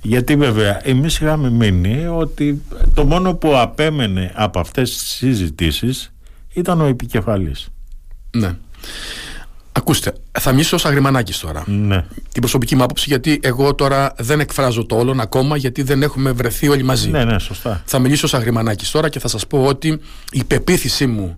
Γιατί 0.01 0.35
βέβαια 0.35 0.87
εμείς 0.87 1.19
είχαμε 1.19 1.49
μείνει 1.49 2.05
ότι 2.05 2.61
το 2.93 3.05
μόνο 3.05 3.33
που 3.33 3.57
απέμενε 3.57 4.31
από 4.35 4.59
αυτές 4.59 4.97
τις 4.97 5.07
συζητήσεις 5.07 6.13
ήταν 6.53 6.81
ο 6.81 6.85
επικεφαλής. 6.85 7.67
Ναι. 8.31 8.55
Ακούστε, 9.77 10.13
θα 10.39 10.51
μιλήσω 10.51 10.75
ως 10.75 10.85
αγριμανάκης 10.85 11.39
τώρα. 11.39 11.63
Ναι. 11.67 12.05
Την 12.31 12.41
προσωπική 12.41 12.75
μου 12.75 12.83
άποψη, 12.83 13.05
γιατί 13.07 13.39
εγώ 13.43 13.75
τώρα 13.75 14.13
δεν 14.17 14.39
εκφράζω 14.39 14.85
το 14.85 14.95
όλον 14.97 15.19
ακόμα, 15.19 15.57
γιατί 15.57 15.81
δεν 15.81 16.03
έχουμε 16.03 16.31
βρεθεί 16.31 16.67
όλοι 16.67 16.83
μαζί. 16.83 17.09
Ναι, 17.09 17.23
ναι, 17.23 17.39
σωστά. 17.39 17.81
Θα 17.85 17.99
μιλήσω 17.99 18.25
ως 18.25 18.33
αγριμανάκης 18.33 18.91
τώρα 18.91 19.09
και 19.09 19.19
θα 19.19 19.27
σας 19.27 19.47
πω 19.47 19.65
ότι 19.65 19.99
η 20.31 20.43
πεποίθησή 20.43 21.07
μου, 21.07 21.37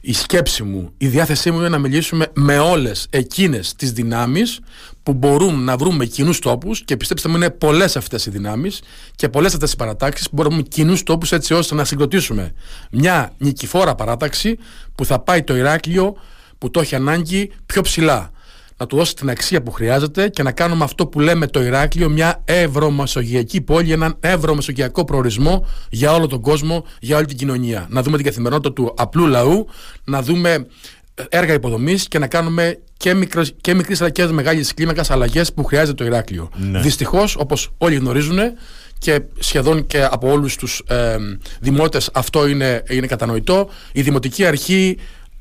η 0.00 0.12
σκέψη 0.12 0.62
μου, 0.62 0.92
η 0.98 1.06
διάθεσή 1.06 1.50
μου 1.50 1.58
είναι 1.58 1.68
να 1.68 1.78
μιλήσουμε 1.78 2.26
με 2.32 2.58
όλες 2.58 3.06
εκείνες 3.10 3.74
τις 3.74 3.92
δυνάμεις 3.92 4.60
που 5.02 5.12
μπορούν 5.12 5.64
να 5.64 5.76
βρούμε 5.76 6.04
κοινούς 6.04 6.38
τόπους 6.38 6.84
και 6.84 6.96
πιστέψτε 6.96 7.28
μου 7.28 7.36
είναι 7.36 7.50
πολλές 7.50 7.96
αυτές 7.96 8.26
οι 8.26 8.30
δυνάμεις 8.30 8.80
και 9.14 9.28
πολλές 9.28 9.54
αυτές 9.54 9.72
οι 9.72 9.76
παρατάξεις 9.76 10.28
που 10.28 10.36
μπορούμε 10.36 10.62
κοινούς 10.62 11.02
τόπους 11.02 11.32
έτσι 11.32 11.54
ώστε 11.54 11.74
να 11.74 11.84
συγκροτήσουμε 11.84 12.52
μια 12.90 13.32
νικηφόρα 13.38 13.94
παράταξη 13.94 14.58
που 14.94 15.04
θα 15.04 15.18
πάει 15.18 15.42
το 15.42 15.56
Ηράκλειο 15.56 16.16
που 16.58 16.70
το 16.70 16.80
έχει 16.80 16.94
ανάγκη 16.94 17.50
πιο 17.66 17.82
ψηλά. 17.82 18.30
Να 18.76 18.86
του 18.86 18.96
δώσει 18.96 19.14
την 19.14 19.30
αξία 19.30 19.62
που 19.62 19.70
χρειάζεται 19.70 20.28
και 20.28 20.42
να 20.42 20.52
κάνουμε 20.52 20.84
αυτό 20.84 21.06
που 21.06 21.20
λέμε 21.20 21.46
το 21.46 21.62
Ηράκλειο 21.62 22.08
μια 22.08 22.42
ευρωμεσογειακή 22.44 23.60
πόλη, 23.60 23.92
έναν 23.92 24.16
ευρωμεσογειακό 24.20 25.04
προορισμό 25.04 25.66
για 25.90 26.12
όλο 26.12 26.26
τον 26.26 26.40
κόσμο, 26.40 26.84
για 27.00 27.16
όλη 27.16 27.26
την 27.26 27.36
κοινωνία. 27.36 27.86
Να 27.90 28.02
δούμε 28.02 28.16
την 28.16 28.26
καθημερινότητα 28.26 28.72
του 28.72 28.94
απλού 28.96 29.26
λαού, 29.26 29.66
να 30.04 30.22
δούμε 30.22 30.66
έργα 31.28 31.52
υποδομής 31.52 32.08
και 32.08 32.18
να 32.18 32.26
κάνουμε 32.26 32.78
και, 32.96 33.14
μικρές, 33.14 33.54
και 33.60 33.74
μικρής 33.74 34.00
αλλά 34.00 34.10
και 34.10 34.26
μεγάλης 34.26 34.74
κλίμακας 34.74 35.10
αλλαγές 35.10 35.52
που 35.52 35.64
χρειάζεται 35.64 35.94
το 35.94 36.04
Ηράκλειο. 36.04 36.50
Ναι. 36.56 36.80
Δυστυχώς, 36.80 37.36
όπως 37.36 37.70
όλοι 37.78 37.94
γνωρίζουν 37.94 38.38
και 38.98 39.20
σχεδόν 39.38 39.86
και 39.86 40.04
από 40.04 40.30
όλους 40.30 40.56
τους 40.56 40.82
ε, 40.88 41.16
δημότε 41.60 42.00
αυτό 42.12 42.46
είναι, 42.46 42.82
είναι 42.88 43.06
κατανοητό, 43.06 43.68
η 43.92 44.02
Δημοτική 44.02 44.44
Αρχή 44.44 44.98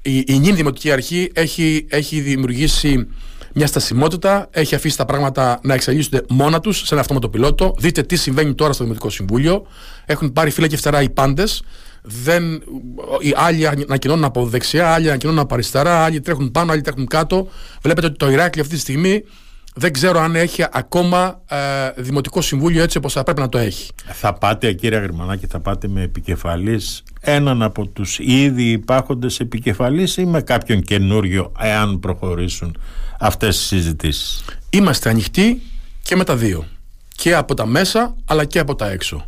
η, 0.07 0.23
η 0.27 0.39
νυν 0.39 0.55
δημοτική 0.55 0.91
αρχή 0.91 1.31
έχει, 1.33 1.85
έχει 1.89 2.19
δημιουργήσει 2.19 3.07
μια 3.53 3.67
στασιμότητα, 3.67 4.47
έχει 4.51 4.75
αφήσει 4.75 4.97
τα 4.97 5.05
πράγματα 5.05 5.59
να 5.63 5.73
εξελίσσονται 5.73 6.21
μόνα 6.29 6.59
τους 6.59 6.77
σε 6.77 6.87
ένα 6.91 7.01
αυτόματο 7.01 7.29
πιλότο. 7.29 7.73
Δείτε 7.77 8.01
τι 8.01 8.15
συμβαίνει 8.15 8.53
τώρα 8.55 8.73
στο 8.73 8.83
Δημοτικό 8.83 9.09
Συμβούλιο. 9.09 9.67
Έχουν 10.05 10.33
πάρει 10.33 10.49
φύλλα 10.49 10.67
και 10.67 10.77
φτερά 10.77 11.01
οι 11.01 11.09
πάντες. 11.09 11.63
Δεν, 12.01 12.53
οι 13.19 13.33
άλλοι 13.35 13.67
ανακοινώνουν 13.67 14.23
από 14.23 14.45
δεξιά, 14.45 14.93
άλλοι 14.93 15.07
ανακοινώνουν 15.07 15.41
από 15.41 15.53
αριστερά, 15.53 16.03
άλλοι 16.03 16.19
τρέχουν 16.19 16.51
πάνω, 16.51 16.71
άλλοι 16.71 16.81
τρέχουν 16.81 17.07
κάτω. 17.07 17.47
Βλέπετε 17.81 18.07
ότι 18.07 18.17
το 18.17 18.31
Ηράκλειο 18.31 18.63
αυτή 18.63 18.75
τη 18.75 18.81
στιγμή 18.81 19.23
δεν 19.77 19.93
ξέρω 19.93 20.19
αν 20.19 20.35
έχει 20.35 20.65
ακόμα 20.71 21.41
ε, 21.49 21.57
δημοτικό 21.95 22.41
συμβούλιο 22.41 22.83
έτσι 22.83 22.97
όπως 22.97 23.13
θα 23.13 23.23
πρέπει 23.23 23.39
να 23.39 23.49
το 23.49 23.57
έχει. 23.57 23.91
Θα 24.05 24.33
πάτε 24.33 24.73
κύριε 24.73 24.99
Γερμανάκη, 24.99 25.47
θα 25.47 25.59
πάτε 25.59 25.87
με 25.87 26.01
επικεφαλής 26.01 27.03
έναν 27.21 27.61
από 27.61 27.87
τους 27.87 28.19
ήδη 28.19 28.63
υπάρχοντες 28.63 29.39
επικεφαλής 29.39 30.17
ή 30.17 30.25
με 30.25 30.41
κάποιον 30.41 30.81
καινούριο 30.81 31.51
εάν 31.59 31.99
προχωρήσουν 31.99 32.77
αυτές 33.19 33.57
τις 33.57 33.65
συζητήσεις; 33.65 34.43
Είμαστε 34.69 35.09
ανοιχτοί 35.09 35.61
και 36.01 36.15
με 36.15 36.23
τα 36.23 36.35
δύο. 36.35 36.65
Και 37.15 37.35
από 37.35 37.53
τα 37.53 37.65
μέσα 37.65 38.15
αλλά 38.25 38.45
και 38.45 38.59
από 38.59 38.75
τα 38.75 38.89
έξω 38.89 39.25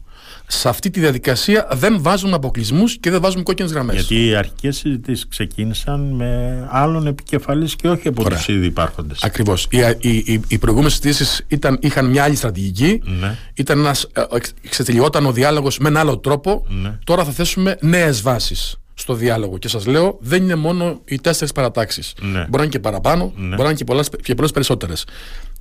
σε 0.51 0.69
αυτή 0.69 0.89
τη 0.89 0.99
διαδικασία 0.99 1.67
δεν 1.71 2.01
βάζουμε 2.01 2.35
αποκλεισμούς 2.35 2.97
και 2.97 3.09
δεν 3.09 3.21
βάζουμε 3.21 3.43
κόκκινες 3.43 3.71
γραμμές. 3.71 3.95
Γιατί 3.95 4.25
οι 4.27 4.35
αρχικές 4.35 4.77
συζητήσεις 4.77 5.27
ξεκίνησαν 5.27 5.99
με 6.01 6.67
άλλον 6.71 7.07
επικεφαλής 7.07 7.75
και 7.75 7.89
όχι 7.89 8.07
από 8.07 8.29
τους 8.29 8.47
ήδη 8.47 8.65
υπάρχοντες. 8.65 9.23
Ακριβώς. 9.23 9.67
Οι, 9.69 9.77
οι, 9.99 10.23
οι, 10.25 10.41
οι 10.47 10.57
προηγούμενες 10.57 10.93
συζητήσεις 10.95 11.45
είχαν 11.79 12.09
μια 12.09 12.23
άλλη 12.23 12.35
στρατηγική. 12.35 13.01
Ναι. 13.19 13.35
Ήταν 13.53 13.79
ένας, 13.79 14.07
ε, 14.13 14.23
ξετελειώταν 14.69 15.25
ο 15.25 15.31
διάλογος 15.31 15.77
με 15.77 15.87
έναν 15.89 16.01
άλλο 16.01 16.17
τρόπο. 16.17 16.65
Ναι. 16.67 16.97
Τώρα 17.03 17.23
θα 17.23 17.31
θέσουμε 17.31 17.77
νέες 17.81 18.21
βάσεις 18.21 18.75
στο 18.93 19.13
διάλογο. 19.13 19.57
Και 19.57 19.67
σας 19.67 19.85
λέω, 19.85 20.17
δεν 20.21 20.43
είναι 20.43 20.55
μόνο 20.55 21.01
οι 21.05 21.19
τέσσερις 21.21 21.51
παρατάξεις. 21.53 22.13
Ναι. 22.21 22.27
Μπορεί 22.29 22.47
να 22.51 22.61
είναι 22.61 22.71
και 22.71 22.79
παραπάνω, 22.79 23.33
Ναι. 23.35 23.47
μπορεί 23.47 23.57
να 23.61 23.65
είναι 23.65 23.73
και 23.73 23.83
πολλές 23.83 24.09
και 24.23 24.35
πολλές 24.35 24.51
περισσότερες. 24.51 25.05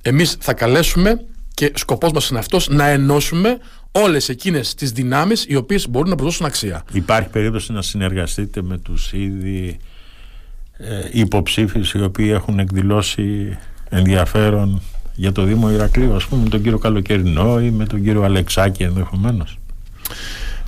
Εμείς 0.01 0.37
θα 0.39 0.53
καλέσουμε 0.53 1.25
και 1.53 1.71
σκοπός 1.75 2.11
μας 2.11 2.29
είναι 2.29 2.39
αυτός 2.39 2.67
να 2.69 2.87
ενώσουμε 2.87 3.57
όλες 3.91 4.29
εκείνες 4.29 4.73
τις 4.73 4.91
δυνάμεις 4.91 5.45
οι 5.47 5.55
οποίες 5.55 5.89
μπορούν 5.89 6.09
να 6.09 6.15
προσδώσουν 6.15 6.45
αξία. 6.45 6.83
Υπάρχει 6.91 7.29
περίπτωση 7.29 7.71
να 7.71 7.81
συνεργαστείτε 7.81 8.61
με 8.61 8.77
τους 8.77 9.13
ήδη 9.13 9.79
ε, 10.77 11.09
υποψήφιους 11.11 11.93
οι 11.93 12.01
οποίοι 12.03 12.29
έχουν 12.33 12.59
εκδηλώσει 12.59 13.57
ενδιαφέρον 13.89 14.81
για 15.15 15.31
το 15.31 15.43
Δήμο 15.43 15.71
Ηρακλείου, 15.71 16.15
ας 16.15 16.25
πούμε 16.25 16.43
με 16.43 16.49
τον 16.49 16.61
κύριο 16.61 16.77
Καλοκαιρινό 16.77 17.61
ή 17.61 17.71
με 17.71 17.85
τον 17.85 18.03
κύριο 18.03 18.23
Αλεξάκη 18.23 18.83
ενδεχομένως. 18.83 19.57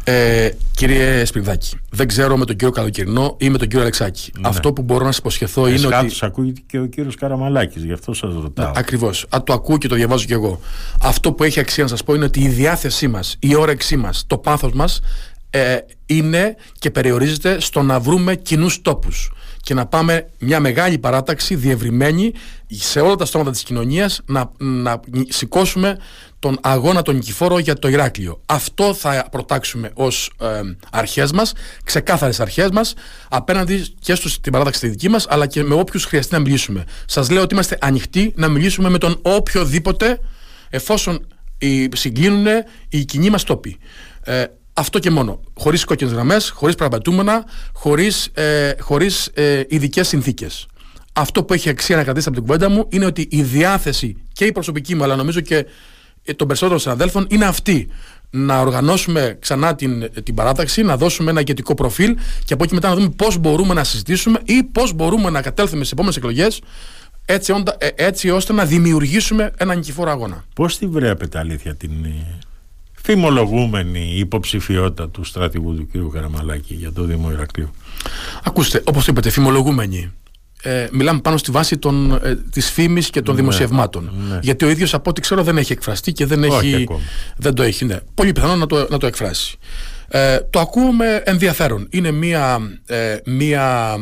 Ε, 0.03 0.50
κύριε 0.75 1.25
Σπυρδάκη, 1.25 1.77
δεν 1.89 2.08
ξέρω 2.08 2.38
με 2.38 2.46
τον 2.46 2.55
κύριο 2.55 2.74
Καλοκαιρινό 2.74 3.36
ή 3.39 3.50
με 3.50 3.58
τον 3.58 3.67
κύριο 3.67 3.81
Αλεξάκη. 3.81 4.31
Ναι. 4.39 4.48
Αυτό 4.48 4.74
που 4.74 4.81
μπορώ 4.81 5.00
να 5.00 5.12
σας 5.12 5.17
υποσχεθώ 5.17 5.67
είναι 5.67 5.77
ότι. 5.77 5.86
Εσχάτως 5.86 6.24
ακούγεται 6.24 6.62
και 6.67 6.79
ο 6.79 6.86
κύριος 6.86 7.15
Καραμαλάκης, 7.15 7.84
γι' 7.84 7.93
αυτό 7.93 8.13
σας 8.13 8.34
ρωτάω. 8.34 8.72
Ακριβώς. 8.75 9.25
Το 9.43 9.53
ακούω 9.53 9.77
και 9.77 9.88
το 9.88 9.96
διαβάζω 9.96 10.25
κι 10.25 10.34
εγώ. 10.34 10.60
Αυτό 11.01 11.34
που 11.34 11.43
έχει 11.43 11.60
αξία 11.60 11.84
να 11.84 11.89
σας 11.89 12.03
πω 12.03 12.13
είναι 12.13 12.25
ότι 12.25 12.39
η 12.39 12.48
διάθεσή 12.48 13.08
μας, 13.08 13.36
η 13.39 13.55
όρεξή 13.55 13.98
μας, 13.98 14.24
το 14.27 14.38
πάθος 14.38 14.72
μας 14.74 15.01
ε, 15.50 15.77
είναι 16.05 16.55
και 16.79 16.91
περιορίζεται 16.91 17.60
στο 17.60 17.81
να 17.81 18.00
βρούμε 18.00 18.36
κοινούς 18.36 18.81
τόπους 18.81 19.31
και 19.62 19.74
να 19.74 19.86
πάμε 19.86 20.29
μια 20.39 20.60
μεγάλη 20.60 20.98
παράταξη 20.98 21.55
διευρυμένη 21.55 22.34
σε 22.67 23.00
όλα 23.00 23.15
τα 23.15 23.25
στρώματα 23.25 23.51
της 23.51 23.63
κοινωνίας 23.63 24.22
να, 24.25 24.51
να 24.58 25.00
σηκώσουμε 25.27 25.98
τον 26.42 26.58
αγώνα 26.62 27.02
τον 27.02 27.16
νικηφόρο 27.16 27.60
για 27.60 27.76
το 27.76 27.88
Ηράκλειο. 27.88 28.42
Αυτό 28.46 28.94
θα 28.94 29.28
προτάξουμε 29.32 29.92
ως 29.94 30.32
ε, 30.42 30.62
αρχές 30.92 31.32
μας, 31.32 31.54
ξεκάθαρες 31.84 32.40
αρχές 32.40 32.70
μας, 32.70 32.94
απέναντι 33.30 33.86
και 34.00 34.16
στην 34.16 34.52
παράταξη 34.52 34.80
τη 34.80 34.88
δική 34.88 35.10
μας, 35.10 35.26
αλλά 35.30 35.48
και 35.48 35.64
με 35.64 35.74
όποιους 35.74 36.06
χρειαστεί 36.06 36.34
να 36.34 36.40
μιλήσουμε. 36.40 36.84
Σας 37.06 37.30
λέω 37.30 37.42
ότι 37.42 37.54
είμαστε 37.54 37.78
ανοιχτοί 37.82 38.34
να 38.36 38.48
μιλήσουμε 38.48 38.90
με 38.90 38.98
τον 38.98 39.20
οποιοδήποτε, 39.22 40.20
εφόσον 40.70 41.28
οι, 41.58 41.90
συγκλίνουν 41.96 42.46
οι 42.90 43.06
κοινοί 43.06 43.30
μας 43.30 43.44
τόποι. 43.44 43.78
Ε, 44.24 44.44
αυτό 44.74 45.00
και 45.00 45.10
μόνο. 45.10 45.40
Χωρίς 45.58 45.86
κόκκινες 45.86 46.14
γραμμές, 46.14 46.50
χωρίς 46.50 46.76
παραπατούμενα, 46.76 47.46
χωρίς 47.74 48.26
ε, 48.34 48.74
χωρίς, 48.80 49.30
ε, 49.34 49.64
ειδικές 49.68 50.08
συνθήκες. 50.08 50.66
Αυτό 51.14 51.44
που 51.44 51.54
έχει 51.54 51.70
αξία 51.70 51.96
να 51.96 52.04
κρατήσει 52.04 52.28
από 52.28 52.38
την 52.38 52.46
κουβέντα 52.46 52.70
μου 52.70 52.86
είναι 52.90 53.06
ότι 53.06 53.28
η 53.30 53.42
διάθεση 53.42 54.16
και 54.34 54.46
η 54.46 54.52
προσωπική 54.52 54.96
μου, 54.96 55.04
αλλά 55.04 55.16
νομίζω 55.16 55.40
και 55.40 55.66
των 56.36 56.48
περισσότερων 56.48 56.80
συναδέλφων, 56.80 57.28
είναι 57.30 57.46
αυτή. 57.46 57.88
Να 58.34 58.60
οργανώσουμε 58.60 59.38
ξανά 59.40 59.75
την, 59.75 60.10
την 60.24 60.36
παράταξη, 60.36 60.82
να 60.82 60.98
δώσουμε 60.98 61.32
ένα 61.32 61.40
ηγετικό 61.40 61.74
προφίλ 61.74 62.16
και 62.46 62.54
από 62.54 62.63
εκεί 62.63 62.74
μετά 62.74 62.90
να 62.90 62.96
δούμε 62.96 63.10
πώς 63.10 63.38
μπορούμε 63.38 63.74
να 63.74 63.84
συζητήσουμε 63.84 64.40
ή 64.46 64.63
πώς 64.63 64.94
μπορούμε 64.94 65.30
να 65.30 65.42
κατέλθουμε 65.42 65.80
στις 65.80 65.92
επόμενες 65.92 66.18
εκλογές 66.18 66.62
έτσι, 67.25 67.51
όντα- 67.51 67.75
ε, 67.80 67.90
έτσι 67.96 68.30
ώστε 68.30 68.54
να 68.54 68.66
δημιουργήσουμε 68.66 69.51
έναν 69.58 69.78
νικηφόρο 69.78 70.12
αγώνα. 70.12 70.44
Πώς 70.56 70.78
τη 70.78 70.88
βλέπετε 70.88 71.40
αλήθεια 71.40 71.75
την 71.75 71.92
ε, 72.06 72.38
φημολογούμενη 73.01 74.13
υποψηφιότητα 74.18 75.10
του 75.10 75.24
στρατηγού 75.24 75.75
του 75.75 76.10
κ. 76.10 76.13
Καραμαλάκη 76.13 76.74
για 76.74 76.92
το 76.92 77.04
Δήμο 77.04 77.32
Ηρακλείου; 77.32 77.70
Ακούστε, 78.44 78.82
όπως 78.86 79.08
είπατε, 79.08 79.30
φημολογούμενοι. 79.30 80.12
Ε, 80.63 80.88
μιλάμε 80.91 81.20
πάνω 81.20 81.38
στη 81.38 81.51
βάση 81.51 81.77
των, 81.77 82.20
ε, 82.24 82.36
της 82.51 82.70
φήμης 82.72 83.10
και 83.10 83.22
των 83.22 83.36
Ναι, 83.36 83.41
δημοσιευμάτων. 83.41 84.12
ναι. 84.30 84.39
Γιατί 84.41 84.65
ο 84.65 84.70
ίδιος 84.70 84.94
από 84.94 85.10
ό,τι 85.10 85.22
ξέρω 85.22 85.44
δεν 85.44 85.58
έχει 85.58 85.72
εκφραστεί 85.72 86.12
και 86.12 86.25
δεν 86.25 86.44
Όχι 86.44 86.74
έχει... 86.74 86.82
ακόμα. 86.84 87.00
Δεν 87.38 87.53
το 87.53 87.63
έχει, 87.63 87.86
ναι. 87.86 87.98
Πολύ 88.13 88.32
πιθανό 88.32 88.56
να 88.56 88.68
το, 88.68 88.88
να 88.89 88.98
το 88.98 89.08
εκφράσει. 89.08 89.58
Ε, 90.13 90.38
το 90.50 90.60
ακούω 90.60 90.91
με 90.91 91.22
ενδιαφέρον. 91.25 91.88
Είναι 91.89 92.12
μία, 92.12 92.58
ε, 92.86 93.15
μία 93.25 93.96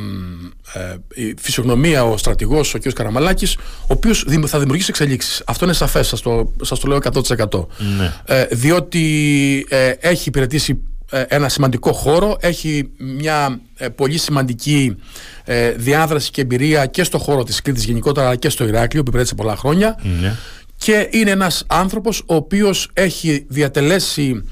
ε, 0.73 0.95
η 1.21 1.33
φυσιογνωμία 1.39 2.03
ο 2.03 2.17
στρατηγός, 2.17 2.73
ο 2.73 2.79
κ. 2.79 2.87
Καραμαλάκης, 2.93 3.55
ο 3.57 3.59
οποίος 3.87 4.23
δημ- 4.27 4.47
θα 4.47 4.59
δημιουργήσει 4.59 4.89
εξελίξεις. 4.89 5.43
Αυτό 5.45 5.65
είναι 5.65 5.73
σαφές, 5.73 6.07
σας 6.07 6.21
το, 6.21 6.53
σας 6.61 6.79
το 6.79 6.87
λέω 6.87 6.97
100%. 6.97 7.67
Ναι. 7.97 8.13
Ε, 8.25 8.45
διότι 8.51 9.65
ε, 9.69 9.91
έχει 9.99 10.27
υπηρετήσει 10.29 10.71
ε, 10.71 10.98
ένα 11.27 11.49
σημαντικό 11.49 11.91
χώρο, 11.93 12.37
έχει 12.39 12.89
μια 12.97 13.59
ε, 13.77 13.87
πολύ 13.89 14.17
σημαντική 14.17 14.95
ε, 15.43 15.71
διάδραση 15.71 16.31
και 16.31 16.41
εμπειρία 16.41 16.85
και 16.85 17.03
στο 17.03 17.17
χώρο 17.17 17.43
της 17.43 17.61
Κρήτης 17.61 17.83
γενικότερα 17.83 18.25
αλλά 18.27 18.35
και 18.35 18.49
στο 18.49 18.67
Ηράκλειο 18.67 19.01
που 19.03 19.09
υπηρέτησε 19.09 19.35
πολλά 19.35 19.55
χρόνια 19.55 19.99
Ναι. 20.21 20.35
και 20.77 21.07
είναι 21.11 21.31
ένας 21.31 21.63
άνθρωπος 21.67 22.23
ο 22.25 22.35
οποίος 22.35 22.89
έχει 22.93 23.45
διατελέσει 23.49 24.43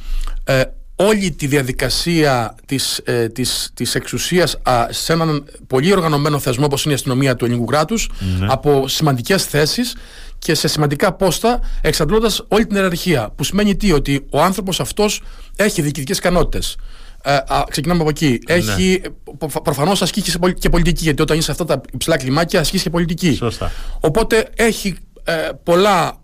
ε, 0.43 0.61
όλη 0.95 1.31
τη 1.31 1.47
διαδικασία 1.47 2.55
της, 2.65 3.01
ε, 3.05 3.27
της, 3.29 3.71
της 3.73 3.95
εξουσίας 3.95 4.57
α, 4.63 4.85
σε 4.89 5.13
έναν 5.13 5.45
πολύ 5.67 5.91
οργανωμένο 5.91 6.39
θεσμό 6.39 6.65
όπως 6.65 6.83
είναι 6.83 6.93
η 6.93 6.95
αστυνομία 6.95 7.35
του 7.35 7.45
ελληνικού 7.45 7.65
κράτους 7.65 8.09
Ναι. 8.39 8.47
από 8.49 8.87
σημαντικές 8.87 9.45
θέσεις 9.45 9.95
και 10.39 10.53
σε 10.53 10.67
σημαντικά 10.67 11.13
πόστα 11.13 11.59
εξαντλώντας 11.81 12.41
όλη 12.47 12.65
την 12.67 12.75
ιεραρχία 12.75 13.31
που 13.35 13.43
σημαίνει 13.43 13.75
τι, 13.75 13.91
ότι 13.91 14.25
ο 14.31 14.41
άνθρωπος 14.41 14.79
αυτός 14.79 15.21
έχει 15.55 15.81
διοικητικές 15.81 16.17
ικανότητες 16.17 16.75
ε, 17.23 17.33
α, 17.33 17.63
ξεκινάμε 17.69 17.99
από 18.01 18.09
εκεί. 18.09 18.39
Έχει, 18.45 19.01
προ- 19.37 19.61
προφανώς 19.61 20.01
ασκεί 20.01 20.21
και, 20.21 20.31
σε 20.31 20.37
πολι- 20.37 20.57
και 20.59 20.69
πολιτική, 20.69 21.03
γιατί 21.03 21.21
όταν 21.21 21.37
είσαι 21.37 21.45
σε 21.45 21.51
αυτά 21.51 21.65
τα 21.65 21.81
υψηλά 21.93 22.17
κλιμάκια 22.17 22.59
ασκείς 22.59 22.81
και 22.81 22.89
πολιτική. 22.89 23.33
Σωστά. 23.35 23.71
Οπότε 23.99 24.47
έχει 24.55 24.95
ε, 25.29 25.49
πολλά 25.63 26.19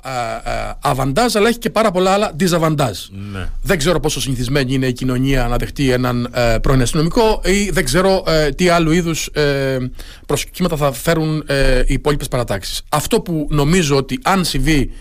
αβαντάζ, 0.79 1.35
αλλά 1.35 1.47
έχει 1.47 1.57
και 1.57 1.69
πάρα 1.69 1.91
πολλά 1.91 2.11
άλλα 2.11 2.31
διζαβαντάζ. 2.35 2.99
Ναι. 3.31 3.49
Δεν 3.61 3.77
ξέρω 3.77 3.99
πόσο 3.99 4.21
συνηθισμένη 4.21 4.73
είναι 4.73 4.87
η 4.87 4.93
κοινωνία 4.93 5.47
να 5.47 5.57
δεχτεί 5.57 5.91
έναν 5.91 6.29
ε, 6.33 6.57
πρώην 6.61 6.81
αστυνομικό 6.81 7.41
ή 7.43 7.69
δεν 7.69 7.85
ξέρω 7.85 8.23
ε, 8.27 8.49
τι 8.49 8.69
άλλου 8.69 8.91
είδους 8.91 9.27
ε, 9.27 9.77
προσκύματα 10.25 10.75
θα 10.75 10.91
φέρουν 10.91 11.43
ε, 11.47 11.79
οι 11.79 11.93
υπόλοιπες 11.93 12.27
παρατάξεις. 12.27 12.81
Αυτό 12.89 13.21
που 13.21 13.47
νομίζω 13.49 13.95
ότι 13.95 14.19
αν 14.23 14.45
συμβεί 14.45 14.91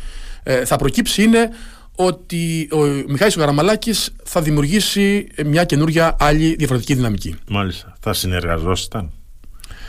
ε, 0.42 0.64
θα 0.64 0.76
προκύψει 0.76 1.23
είναι 1.23 1.49
ότι 1.97 2.68
ο 2.73 2.78
Μιχάης 3.09 3.37
Γαραμαλάκης 3.37 4.11
θα 4.25 4.40
δημιουργήσει 4.40 5.26
μια 5.47 5.64
καινούργια 5.64 6.16
άλλη 6.18 6.54
διαφορετική 6.54 6.94
δυναμική. 6.94 7.35
Μάλιστα. 7.49 7.97
Θα 8.00 8.12
συνεργαζόσασταν 8.12 9.11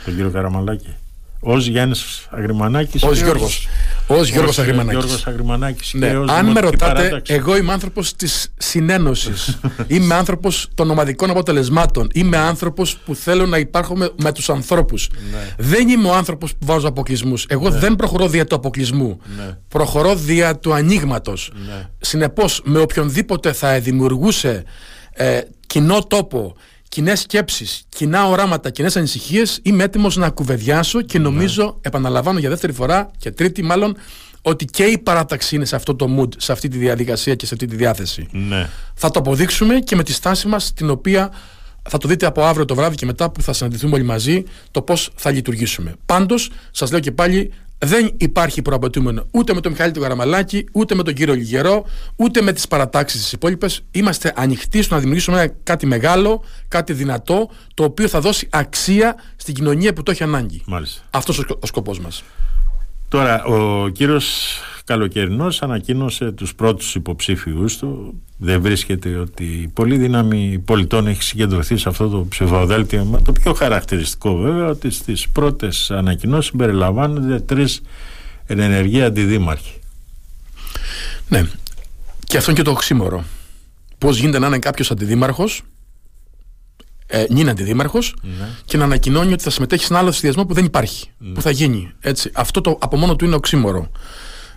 τον 0.04 0.14
κύριο 0.14 0.30
Καραμαλάκη. 0.30 0.94
Ω 1.40 1.58
Γιάννης 1.58 2.26
Αγριμανάκης. 2.30 3.02
Ω 3.02 3.12
Γιώργος. 3.12 3.68
Ω 4.06 4.22
Γιώργος 4.22 4.58
Αγριμανάκη. 4.58 5.98
Ναι. 5.98 6.12
Αν 6.26 6.46
με 6.46 6.60
ρωτάτε, 6.60 7.22
εγώ 7.26 7.56
είμαι 7.56 7.72
άνθρωπος 7.72 8.14
της 8.16 8.52
συνένωσης. 8.56 9.58
είμαι 9.86 10.14
άνθρωπος 10.14 10.68
των 10.74 10.90
ομαδικών 10.90 11.30
αποτελεσμάτων. 11.30 12.08
Είμαι 12.12 12.36
άνθρωπος 12.36 12.96
που 12.96 13.14
θέλω 13.14 13.46
να 13.46 13.58
υπάρχω 13.58 13.96
με, 13.96 14.10
με 14.16 14.32
τους 14.32 14.50
ανθρώπους. 14.50 15.08
Ναι. 15.30 15.54
Δεν 15.58 15.88
είμαι 15.88 16.08
ο 16.08 16.14
άνθρωπος 16.14 16.52
που 16.52 16.66
βάζω 16.66 16.88
αποκλεισμούς. 16.88 17.46
Εγώ 17.48 17.70
ναι. 17.70 17.78
δεν 17.78 17.96
προχωρώ 17.96 18.28
δια 18.28 18.46
του 18.46 18.54
αποκλεισμού. 18.54 19.20
Ναι. 19.36 19.56
Προχωρώ 19.68 20.14
δια 20.14 20.58
του 20.58 20.74
ανοίγματος. 20.74 21.52
Ναι. 21.66 21.88
Συνεπώς, 21.98 22.60
με 22.64 22.78
οποιονδήποτε 22.78 23.52
θα 23.52 23.80
δημιουργούσε 23.80 24.64
ε, 25.12 25.40
κοινό 25.66 26.02
τόπο 26.02 26.56
κοινέ 26.94 27.14
σκέψεις, 27.14 27.84
κοινά 27.88 28.28
οράματα, 28.28 28.70
κοινές 28.70 28.96
ανησυχίες, 28.96 29.60
είμαι 29.62 29.84
έτοιμος 29.84 30.16
να 30.16 30.30
κουβεντιάσω 30.30 31.02
και 31.02 31.18
ναι. 31.18 31.24
νομίζω, 31.24 31.78
επαναλαμβάνω 31.80 32.38
για 32.38 32.48
δεύτερη 32.48 32.72
φορά 32.72 33.10
και 33.18 33.30
τρίτη 33.30 33.62
μάλλον, 33.62 33.96
ότι 34.42 34.64
και 34.64 34.84
η 34.84 34.98
παράταξη 34.98 35.56
είναι 35.56 35.64
σε 35.64 35.76
αυτό 35.76 35.94
το 35.94 36.06
mood, 36.18 36.28
σε 36.36 36.52
αυτή 36.52 36.68
τη 36.68 36.78
διαδικασία 36.78 37.34
και 37.34 37.46
σε 37.46 37.54
αυτή 37.54 37.66
τη 37.66 37.76
διάθεση. 37.76 38.28
Ναι. 38.30 38.68
Θα 38.94 39.10
το 39.10 39.18
αποδείξουμε 39.18 39.78
και 39.78 39.96
με 39.96 40.02
τη 40.02 40.12
στάση 40.12 40.46
μας, 40.48 40.72
την 40.72 40.90
οποία 40.90 41.32
θα 41.88 41.98
το 41.98 42.08
δείτε 42.08 42.26
από 42.26 42.42
αύριο 42.42 42.64
το 42.64 42.74
βράδυ 42.74 42.96
και 42.96 43.06
μετά 43.06 43.30
που 43.30 43.42
θα 43.42 43.52
συναντηθούμε 43.52 43.94
όλοι 43.94 44.04
μαζί, 44.04 44.42
το 44.70 44.82
πώς 44.82 45.10
θα 45.14 45.30
λειτουργήσουμε. 45.30 45.94
Πάντως, 46.06 46.50
σας 46.70 46.90
λέω 46.90 47.00
και 47.00 47.12
πάλι, 47.12 47.52
δεν 47.78 48.10
υπάρχει 48.16 48.62
προαπαιτούμενο 48.62 49.26
ούτε 49.30 49.54
με 49.54 49.60
τον 49.60 49.72
Μιχάλη 49.72 49.92
του 49.92 50.00
Γαραμαλάκη, 50.00 50.66
ούτε 50.72 50.94
με 50.94 51.02
τον 51.02 51.14
κύριο 51.14 51.34
Λιγερό, 51.34 51.84
ούτε 52.16 52.40
με 52.40 52.52
τις 52.52 52.68
παρατάξεις 52.68 53.20
της 53.22 53.32
υπόλοιπες. 53.32 53.80
Είμαστε 53.90 54.32
ανοιχτοί 54.36 54.82
στο 54.82 54.94
να 54.94 55.00
δημιουργήσουμε 55.00 55.56
κάτι 55.62 55.86
μεγάλο, 55.86 56.44
κάτι 56.68 56.92
δυνατό, 56.92 57.50
το 57.74 57.84
οποίο 57.84 58.08
θα 58.08 58.20
δώσει 58.20 58.48
αξία 58.50 59.14
στην 59.36 59.54
κοινωνία 59.54 59.92
που 59.92 60.02
το 60.02 60.10
έχει 60.10 60.22
ανάγκη. 60.22 60.62
Αυτός 61.10 61.38
ο, 61.38 61.44
ο 61.60 61.66
σκοπός 61.66 62.00
μας. 62.00 62.22
Τώρα, 63.14 63.44
ο 63.44 63.88
κύριος 63.88 64.58
Καλοκαιρινός 64.84 65.62
ανακοίνωσε 65.62 66.32
τους 66.32 66.54
πρώτους 66.54 66.94
υποψήφιους 66.94 67.76
του. 67.76 68.22
Δεν 68.38 68.60
βρίσκεται 68.60 69.16
ότι 69.16 69.44
η 69.44 69.68
πολλή 69.68 69.96
δύναμη 69.96 70.62
πολιτών 70.64 71.06
έχει 71.06 71.22
συγκεντρωθεί 71.22 71.76
σε 71.76 71.88
αυτό 71.88 72.08
το 72.08 72.26
ψηφοδέλτιο. 72.28 73.20
Το 73.24 73.32
πιο 73.32 73.54
χαρακτηριστικό 73.54 74.36
βέβαια 74.36 74.66
ότι 74.66 74.90
στις 74.90 75.28
πρώτες 75.28 75.90
ανακοινώσεις 75.90 76.50
περιλαμβάνονται 76.56 77.40
τρεις 77.40 77.80
ενεργοί 78.46 79.02
αντιδήμαρχοι. 79.02 79.78
Ναι. 81.28 81.46
Και 82.24 82.36
αυτό 82.36 82.50
είναι 82.50 82.60
και 82.60 82.66
το 82.66 82.70
οξύμορο. 82.70 83.24
Πώς 83.98 84.18
γίνεται 84.18 84.38
να 84.38 84.46
είναι 84.46 84.58
κάποιος 84.58 84.90
αντιδήμαρχος, 84.90 85.62
ε, 87.06 87.24
είναι 87.28 87.50
αντιδήμαρχος, 87.50 88.16
ναι. 88.22 88.48
και 88.64 88.76
να 88.76 88.84
ανακοινώνει 88.84 89.32
ότι 89.32 89.42
θα 89.42 89.50
συμμετέχει 89.50 89.84
σε 89.84 89.92
ένα 89.92 90.02
άλλο 90.02 90.12
συνδυασμό 90.12 90.46
που 90.46 90.54
δεν 90.54 90.64
υπάρχει. 90.64 91.10
Ναι. 91.18 91.32
Που 91.32 91.42
θα 91.42 91.50
γίνει. 91.50 91.92
Έτσι. 92.00 92.30
Αυτό 92.34 92.60
το 92.60 92.78
από 92.80 92.96
μόνο 92.96 93.16
του 93.16 93.24
είναι 93.24 93.34
οξύμορο. 93.34 93.90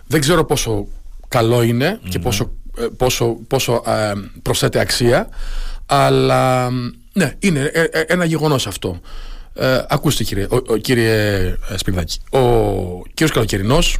Δεν 0.06 0.20
ξέρω 0.20 0.44
πόσο 0.44 0.86
καλό 1.28 1.64
και 2.08 2.18
πόσο, 2.18 2.52
ε, 2.78 2.86
πόσο, 2.96 3.26
πόσο 3.48 3.82
ε, 3.86 4.12
προσθέτει 4.42 4.78
αξία, 4.78 5.28
αλλά 5.86 6.70
ναι, 7.12 7.34
είναι 7.38 7.60
ε, 7.60 7.84
ένα 8.06 8.24
γεγονός 8.24 8.66
αυτό. 8.66 9.00
Ε, 9.54 9.82
ακούστε 9.88 10.24
κύριε, 10.24 10.46
ο, 10.50 10.76
κύριε 10.76 11.54
Σπυρδάκη, 11.76 12.18
ο 12.30 12.40
κύριος 13.14 13.32
Καλοκαιρινός 13.32 13.98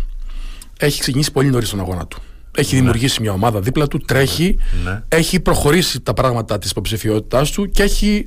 έχει 0.79 1.01
ξεκινήσει 1.01 1.33
πολύ 1.33 1.51
νωρίς 1.51 1.71
τον 1.71 1.81
αγώνα 1.81 2.07
του. 2.07 2.23
Έχει 2.59 2.75
ναι. 2.75 2.81
δημιουργήσει 2.81 3.21
μια 3.21 3.33
ομάδα 3.33 3.61
δίπλα 3.61 3.87
του, 3.87 3.99
τρέχει, 3.99 4.59
ναι. 4.85 5.03
έχει 5.09 5.41
προχωρήσει 5.41 6.01
τα 6.01 6.15
πράγματα 6.15 6.59
της 6.59 6.71
υποψηφιότητάς 6.71 7.51
του 7.51 7.71
και 7.71 7.83
έχει 7.83 8.27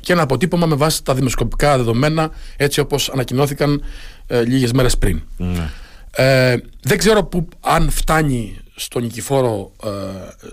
και 0.00 0.12
ένα 0.12 0.22
αποτύπωμα 0.22 0.66
με 0.66 0.74
βάση 0.74 1.04
τα 1.04 1.14
δημοσκοπικά 1.14 1.76
δεδομένα 1.76 2.30
έτσι 2.56 2.80
όπως 2.80 3.08
ανακοινώθηκαν 3.08 3.82
ε, 4.26 4.42
λίγες 4.42 4.72
μέρες 4.72 4.98
πριν. 4.98 5.22
Ναι. 5.36 5.70
Ε, 6.10 6.56
δεν 6.82 6.98
ξέρω 6.98 7.24
που, 7.24 7.48
αν 7.60 7.90
φτάνει 7.90 8.56
στο 8.74 8.98
νικηφόρο, 8.98 9.72
ε, 9.84 9.88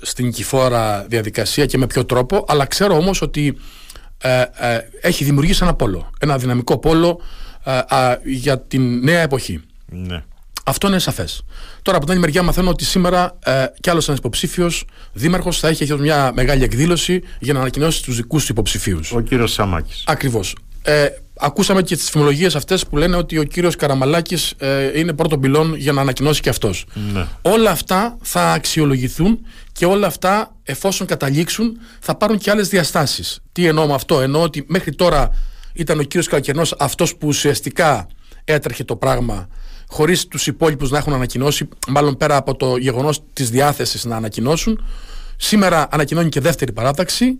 στην 0.02 0.26
νικηφόρα 0.26 1.06
διαδικασία 1.10 1.66
και 1.66 1.78
με 1.78 1.88
ποιο 1.88 2.06
τρόπο, 2.06 2.46
αλλά 2.48 2.66
ξέρω 2.66 2.96
όμως 2.98 3.22
ότι 3.22 3.58
ε, 4.18 4.42
ε, 4.42 4.80
έχει 5.02 5.24
δημιουργήσει 5.24 5.60
ένα 5.64 5.74
πόλο, 5.74 6.10
ένα 6.20 6.38
δυναμικό 6.38 6.78
πόλο 6.78 7.20
για 8.24 8.60
την 8.60 9.00
νέα 9.00 9.22
εποχή. 9.22 9.62
Ναι. 9.86 10.24
Αυτό 10.68 10.88
είναι 10.88 11.00
σαφές. 11.00 11.42
Τώρα, 11.82 11.98
από 11.98 12.06
την 12.06 12.16
άλλη 12.16 12.26
μεριά, 12.26 12.44
μαθαίνω 12.44 12.70
ότι 12.70 12.86
σήμερα 12.86 13.38
ε, 13.44 13.66
κι 13.80 13.90
άλλος 13.90 14.08
ένα 14.08 14.18
υποψήφιος 14.18 14.86
δήμαρχος 15.14 15.60
θα 15.60 15.68
έχει 15.68 15.94
μια 15.94 16.32
μεγάλη 16.36 16.64
εκδήλωση 16.64 17.22
για 17.40 17.54
να 17.54 17.60
ανακοινώσει 17.60 18.04
τους 18.04 18.16
δικούς 18.16 18.46
του 18.46 18.52
υποψηφίους. 18.52 19.12
Ο 19.12 19.20
κύριος 19.20 19.54
Σαμάκης. 19.54 20.04
Ακριβώς. 20.06 20.56
Ε, 20.82 21.08
ακούσαμε 21.40 21.82
και 21.82 21.96
τις 21.96 22.10
φημολογίες 22.10 22.56
αυτές 22.56 22.86
που 22.86 22.98
λένε 22.98 23.16
ότι 23.16 23.38
ο 23.38 23.44
κύριος 23.44 23.76
Καραμαλάκης 23.76 24.54
ε, 24.58 25.00
είναι 25.00 25.14
πρώτο 25.14 25.38
πυλόν 25.38 25.76
για 25.76 25.92
να 25.92 26.02
ανακοινώσει 26.02 26.42
και 26.42 26.50
αυτός. 26.50 26.86
Ναι. 27.14 27.26
Όλα 27.42 27.72
αυτά 27.72 28.18
θα 28.22 28.52
αξιολογηθούν 28.52 29.40
και 29.72 29.86
όλα 29.86 30.08
αυτά, 30.08 30.56
εφόσον 30.64 31.08
καταλήξουν, 31.08 31.78
θα 32.00 32.16
πάρουν 32.16 32.38
και 32.38 32.52
άλλες 32.52 32.68
διαστάσεις. 32.68 33.40
Τι 33.52 33.68
εννοώ 33.68 33.88
με 33.88 33.94
αυτό, 33.94 34.22
εννοώ 34.22 34.42
ότι 34.42 34.66
μέχρι 34.68 34.96
τώρα 34.96 35.30
ήταν 35.74 36.00
ο 36.00 36.04
κύριος 36.04 36.28
Καλκερνό 36.28 36.64
αυτός 36.78 37.16
που 37.16 37.28
ουσιαστικά 37.28 38.08
έτρεχε 38.44 38.84
το 38.84 38.96
πράγμα 38.96 39.48
χωρίς 39.88 40.28
τους 40.28 40.48
υπόλοιπους 40.48 40.92
να 40.92 40.98
έχουν 40.98 41.14
ανακοινώσει, 41.14 41.68
μάλλον 41.88 42.18
πέρα 42.18 42.36
από 42.36 42.56
το 42.56 42.78
γεγονός 42.78 43.24
της 43.34 43.50
διάθεσης 43.50 44.06
να 44.06 44.16
ανακοινώσουν. 44.16 44.84
Σήμερα 45.38 45.88
ανακοινώνει 45.92 46.30
και 46.30 46.40
δεύτερη 46.40 46.72
παράταξη. 46.72 47.38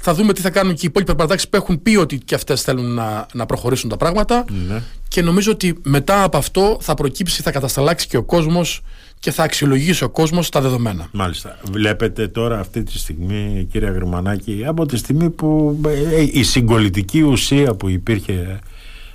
Θα 0.00 0.14
δούμε 0.14 0.32
τι 0.32 0.40
θα 0.40 0.50
κάνουν 0.50 0.72
και 0.74 0.80
οι 0.82 0.88
υπόλοιπε 0.88 1.14
παρατάξεις 1.14 1.48
που 1.48 1.56
έχουν 1.56 1.82
πει 1.82 1.96
ότι 1.96 2.18
και 2.18 2.34
αυτές 2.34 2.62
θέλουν 2.62 2.94
να, 2.94 3.26
να 3.32 3.46
προχωρήσουν 3.46 3.88
τα 3.88 3.96
πράγματα. 3.96 4.44
Ναι. 4.68 4.82
Και 5.08 5.22
νομίζω 5.22 5.52
ότι 5.52 5.78
μετά 5.82 6.22
από 6.22 6.36
αυτό 6.36 6.78
θα 6.80 6.94
προκύψει, 6.94 7.42
θα 7.42 7.50
κατασταλάξει 7.50 8.06
και 8.06 8.16
ο 8.16 8.22
κόσμος 8.22 8.82
και 9.18 9.30
θα 9.30 9.42
αξιολογήσει 9.42 10.04
ο 10.04 10.08
κόσμος 10.08 10.48
τα 10.48 10.60
δεδομένα. 10.60 11.08
Μάλιστα. 11.12 11.58
Βλέπετε 11.70 12.28
τώρα 12.28 12.58
αυτή 12.58 12.82
τη 12.82 12.98
στιγμή, 12.98 13.68
κύριε 13.70 13.88
Αγριμανάκη, 13.88 14.64
από 14.66 14.86
τη 14.86 14.96
στιγμή 14.96 15.30
που 15.30 15.80
ε, 15.86 16.26
η 16.32 16.42
συγκολητική 16.42 17.22
ουσία 17.22 17.74
που 17.74 17.88
υπήρχε 17.88 18.58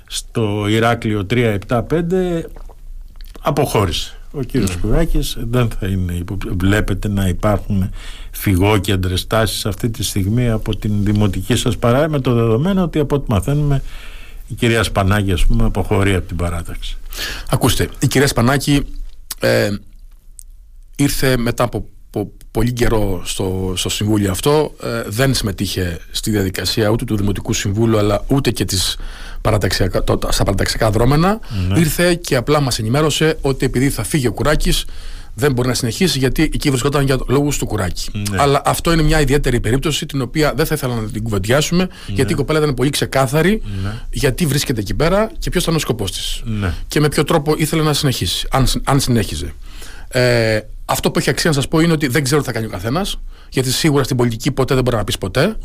στο 0.06 0.66
Ηράκλειο 0.68 1.26
3-7-5 1.30 1.80
αποχώρησε. 3.40 4.18
Ο 4.36 4.42
κύριος 4.42 4.78
mm. 4.84 5.04
δεν 5.36 5.70
θα 5.70 5.86
είναι. 5.86 6.24
Βλέπετε 6.56 7.08
να 7.08 7.28
υπάρχουν 7.28 7.90
φυγόκεντρες 8.30 9.26
τάσεις 9.26 9.66
αυτή 9.66 9.90
τη 9.90 10.02
στιγμή 10.02 10.50
από 10.50 10.76
την 10.76 11.04
δημοτική 11.04 11.56
σας 11.56 11.76
παράδειγμα 11.76 12.16
με 12.16 12.20
το 12.20 12.34
δεδομένο 12.34 12.82
ότι 12.82 12.98
από 12.98 13.14
ό,τι 13.14 13.30
μαθαίνουμε 13.30 13.82
η 14.48 14.54
κυρία 14.54 14.82
Σπανάκη 14.82 15.32
ας 15.32 15.46
πούμε 15.46 15.64
αποχωρεί 15.64 16.14
από 16.14 16.26
την 16.26 16.36
παράταξη. 16.36 16.96
Ακούστε, 17.50 17.88
η 17.98 18.06
κυρία 18.06 18.26
Σπανάκη 18.26 18.82
ε, 19.40 19.70
ήρθε 20.96 21.36
μετά 21.36 21.64
από, 21.64 21.86
πολύ 22.50 22.72
καιρό 22.72 23.22
στο, 23.24 23.72
στο 23.76 23.88
συμβούλιο 23.88 24.30
αυτό 24.30 24.74
ε, 24.82 25.02
δεν 25.06 25.34
συμμετείχε 25.34 25.98
στη 26.10 26.30
διαδικασία 26.30 26.88
ούτε 26.88 27.04
του 27.04 27.16
Δημοτικού 27.16 27.52
Συμβούλου 27.52 27.98
αλλά 27.98 28.24
ούτε 28.28 28.50
και 28.50 28.64
της 28.64 28.96
παραταξιακά, 29.44 30.04
στα 30.28 30.44
παραταξιακά 30.44 30.90
δρόμενα 30.90 31.40
ναι. 31.68 31.78
ήρθε 31.78 32.14
και 32.14 32.36
απλά 32.36 32.60
μας 32.60 32.78
ενημέρωσε 32.78 33.38
ότι 33.40 33.64
επειδή 33.64 33.90
θα 33.90 34.04
φύγει 34.04 34.26
ο 34.26 34.32
Κουράκης 34.32 34.84
δεν 35.34 35.52
μπορεί 35.52 35.68
να 35.68 35.74
συνεχίσει 35.74 36.18
γιατί 36.18 36.42
εκεί 36.42 36.70
βρισκόταν 36.70 37.04
για 37.04 37.18
λόγους 37.28 37.58
του 37.58 37.66
κουράκι. 37.66 38.10
Ναι. 38.30 38.36
Αλλά 38.40 38.62
αυτό 38.64 38.92
είναι 38.92 39.02
μια 39.02 39.20
ιδιαίτερη 39.20 39.60
περίπτωση 39.60 40.06
την 40.06 40.20
οποία 40.20 40.52
δεν 40.56 40.66
θα 40.66 40.74
ήθελα 40.74 40.94
να 40.94 41.08
την 41.08 41.22
κουβεντιάσουμε 41.22 41.84
ναι. 41.84 42.14
γιατί 42.14 42.32
η 42.32 42.36
κοπέλα 42.36 42.58
ήταν 42.58 42.74
πολύ 42.74 42.90
ξεκάθαρη 42.90 43.62
ναι. 43.82 43.92
γιατί 44.10 44.46
βρίσκεται 44.46 44.80
εκεί 44.80 44.94
πέρα 44.94 45.30
και 45.38 45.50
ποιος 45.50 45.62
ήταν 45.62 45.74
ο 45.74 45.78
σκοπός 45.78 46.12
της. 46.12 46.42
Ναι. 46.44 46.74
Και 46.88 47.00
με 47.00 47.08
ποιο 47.08 47.24
τρόπο 47.24 47.54
ήθελε 47.56 47.82
να 47.82 47.92
συνεχίσει, 47.92 48.46
αν, 48.50 48.66
αν 48.84 49.00
συνέχιζε. 49.00 49.54
Ε, 50.08 50.60
αυτό 50.84 51.10
που 51.10 51.18
έχει 51.18 51.30
αξία 51.30 51.50
να 51.50 51.56
σας 51.56 51.68
πω 51.68 51.80
είναι 51.80 51.92
ότι 51.92 52.06
δεν 52.06 52.24
ξέρω 52.24 52.40
τι 52.40 52.46
θα 52.46 52.52
κάνει 52.52 52.66
ο 52.66 52.70
καθένας, 52.70 53.18
γιατί 53.50 53.70
σίγουρα 53.70 54.04
στην 54.04 54.16
πολιτική 54.16 54.50
ποτέ 54.50 54.74
δεν 54.74 54.84
μπορεί 54.84 54.96
να 54.96 55.04
πεις 55.04 55.18
ποτέ. 55.18 55.56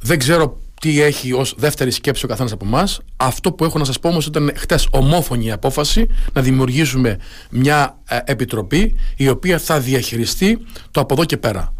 Δεν 0.00 0.18
ξέρω 0.18 0.58
τι 0.80 1.00
έχει 1.00 1.32
ως 1.32 1.54
δεύτερη 1.58 1.90
σκέψη 1.90 2.24
ο 2.24 2.28
καθένας 2.28 2.52
από 2.52 2.64
εμάς. 2.66 3.00
Αυτό 3.16 3.52
που 3.52 3.64
έχω 3.64 3.78
να 3.78 3.84
σας 3.84 3.98
πω 4.00 4.08
όμως 4.08 4.26
ήταν 4.26 4.52
χτες 4.56 4.88
ομόφωνη 4.90 5.44
η 5.44 5.50
απόφαση 5.50 6.06
να 6.32 6.42
δημιουργήσουμε 6.42 7.16
μια 7.50 7.98
ε, 8.08 8.18
επιτροπή 8.24 8.94
η 9.16 9.28
οποία 9.28 9.58
θα 9.58 9.80
διαχειριστεί 9.80 10.58
το 10.90 11.00
από 11.00 11.14
εδώ 11.14 11.24
και 11.24 11.36
πέρα. 11.36 11.74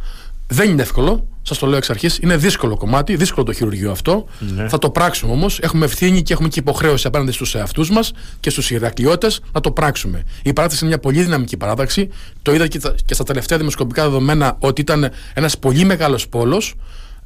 Δεν 0.49 0.71
είναι 0.71 0.83
εύκολο, 0.83 1.27
σας 1.43 1.59
το 1.59 1.67
λέω 1.67 1.77
εξ 1.77 1.91
αρχής. 1.91 2.19
Είναι 2.23 2.37
δύσκολο 2.37 2.77
κομμάτι, 2.77 3.17
δύσκολο 3.17 3.47
το 3.47 3.53
χειρουργείο 3.53 3.91
αυτό. 3.91 4.27
Ναι. 4.55 4.69
Θα 4.69 4.79
το 4.79 4.91
πράξουμε 4.91 5.33
όμως. 5.33 5.59
Έχουμε 5.63 5.85
ευθύνη 5.85 6.23
και 6.23 6.33
έχουμε 6.33 6.49
και 6.49 6.61
υποχρέωση 6.61 7.07
απέναντι 7.07 7.33
στους 7.33 7.55
εαυτούς 7.55 7.91
μας 7.91 8.13
και 8.41 8.51
στους 8.51 8.71
Ηρακλειώτες 8.71 9.41
να 9.53 9.61
το 9.61 9.71
πράξουμε. 9.71 10.23
Η 10.43 10.53
παράταξη 10.53 10.85
είναι 10.85 10.95
μια 10.95 11.03
πολύ 11.03 11.23
δυναμική 11.23 11.57
παράταξη. 11.57 12.09
Το 12.43 12.55
είδα 12.55 12.67
και, 12.67 12.79
τα- 12.79 12.95
και 13.05 13.15
στα 13.15 13.25
τελευταία 13.25 13.59
δημοσκοπικά 13.59 14.03
δεδομένα 14.03 14.57
ότι 14.61 14.81
ήταν 14.81 15.11
ένας 15.35 15.59
πολύ 15.59 15.85
μεγάλος 15.85 16.29
πόλος. 16.29 16.75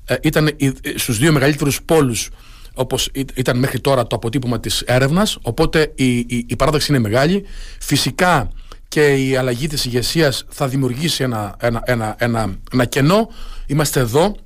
Ε, 0.04 0.14
ήταν 0.22 0.56
στους 0.96 1.18
δύο 1.18 1.32
μεγαλύτερους 1.32 1.82
πόλους 1.82 2.30
όπως 2.74 3.10
ήταν 3.34 3.58
μέχρι 3.58 3.80
τώρα 3.80 4.06
το 4.06 4.16
αποτύπωμα 4.16 4.60
της 4.60 4.80
έρευνας. 4.80 5.38
Οπότε 5.42 5.92
η, 5.94 6.18
η, 6.18 6.44
η 6.48 6.56
παράταξη 6.56 6.92
είναι 6.92 7.00
μεγάλη. 7.00 7.44
Φυσικά 7.80 8.50
και 8.88 9.14
η 9.14 9.36
αλλαγή 9.36 9.66
της 9.66 9.84
ηγεσίας 9.84 10.44
θα 10.48 10.68
δημιουργήσει 10.68 11.22
ένα, 11.22 11.56
ένα, 11.58 11.82
ένα, 11.84 12.14
ένα, 12.18 12.56
ένα 12.72 12.84
κενό. 12.84 13.28
Είμαστε 13.66 14.00
εδώ 14.00 14.36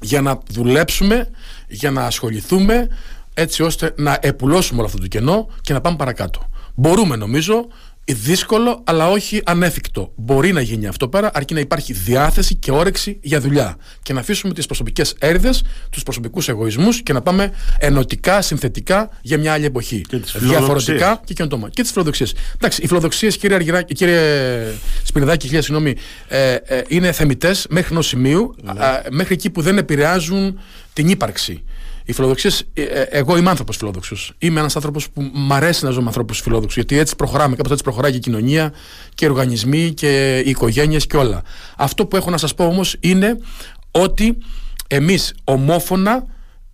για 0.00 0.20
να 0.20 0.40
δουλέψουμε, 0.50 1.30
για 1.68 1.90
να 1.90 2.04
ασχοληθούμε 2.04 2.88
έτσι 3.34 3.62
ώστε 3.62 3.94
να 3.96 4.18
επουλώσουμε 4.20 4.78
όλο 4.78 4.86
αυτό 4.86 5.00
το 5.00 5.06
κενό 5.06 5.48
και 5.60 5.72
να 5.72 5.80
πάμε 5.80 5.96
παρακάτω. 5.96 6.48
Μπορούμε 6.74 7.16
νομίζω, 7.16 7.66
δύσκολο 8.12 8.80
αλλά 8.84 9.08
όχι 9.10 9.40
ανέφικτο. 9.44 10.12
Μπορεί 10.16 10.52
να 10.52 10.60
γίνει 10.60 10.86
αυτό 10.86 11.08
πέρα 11.08 11.30
αρκεί 11.34 11.54
να 11.54 11.60
υπάρχει 11.60 11.92
διάθεση 11.92 12.54
και 12.54 12.70
όρεξη 12.70 13.18
για 13.22 13.40
δουλειά 13.40 13.76
και 14.02 14.12
να 14.12 14.20
αφήσουμε 14.20 14.52
τις 14.54 14.66
προσωπικές 14.66 15.14
έρηδες, 15.18 15.62
τους 15.90 16.02
προσωπικούς 16.02 16.48
εγωισμούς 16.48 17.02
και 17.02 17.12
να 17.12 17.22
πάμε 17.22 17.52
ενωτικά, 17.78 18.42
συνθετικά 18.42 19.08
για 19.22 19.38
μια 19.38 19.52
άλλη 19.52 19.64
εποχή. 19.64 20.00
Και 20.08 20.16
τις 20.18 20.32
Διαφορετικά 20.38 20.60
φιλοδοξίες. 20.60 21.18
και 21.24 21.34
καινοτόμα. 21.34 21.68
Και 21.70 21.82
τις 21.82 21.90
φιλοδοξίες. 21.90 22.34
Εντάξει, 22.54 22.82
οι 22.82 22.86
φιλοδοξίες, 22.86 23.36
κύριε, 23.36 23.56
Αργυράκη- 23.56 23.94
κύριε 23.94 24.20
Σπυριδάκη, 25.04 25.46
χίλια 25.46 25.62
συγγνώμη, 25.62 25.94
ε, 26.28 26.54
ε, 26.54 26.82
είναι 26.88 27.12
θεμητές 27.12 27.66
μέχρι 27.70 27.88
ενός 27.92 28.06
σημείου, 28.06 28.54
Ναι. 28.62 28.70
α, 28.84 29.02
μέχρι 29.10 29.34
εκεί 29.34 29.50
που 29.50 29.60
δεν 29.62 29.78
επηρεάζουν 29.78 30.58
την 30.92 31.08
ύπαρξη. 31.08 31.62
Οι 32.08 32.12
φιλοδοξίες, 32.12 32.64
εγώ 33.10 33.36
είμαι 33.36 33.50
άνθρωπος 33.50 33.76
φιλόδοξος. 33.76 34.32
Είμαι 34.38 34.60
ένας 34.60 34.76
άνθρωπος 34.76 35.10
που 35.10 35.30
μ' 35.32 35.52
αρέσει 35.52 35.84
να 35.84 35.90
ζω 35.90 36.00
με 36.00 36.06
ανθρώπους 36.06 36.40
φιλόδοξους. 36.40 36.74
Γιατί 36.74 36.98
έτσι 36.98 37.16
προχωράμε, 37.16 37.56
κάπως 37.56 37.72
έτσι 37.72 37.84
προχωράει 37.84 38.10
και 38.10 38.16
η 38.16 38.20
κοινωνία 38.20 38.72
και 39.14 39.24
οι 39.24 39.28
οργανισμοί 39.28 39.92
και 39.94 40.38
οι 40.38 40.50
οικογένειες 40.50 41.06
και 41.06 41.16
όλα. 41.16 41.42
Αυτό 41.76 42.06
που 42.06 42.16
έχω 42.16 42.30
να 42.30 42.36
σας 42.36 42.54
πω 42.54 42.64
όμως 42.64 42.96
είναι 43.00 43.38
ότι 43.90 44.38
εμείς 44.86 45.34
ομόφωνα 45.44 46.26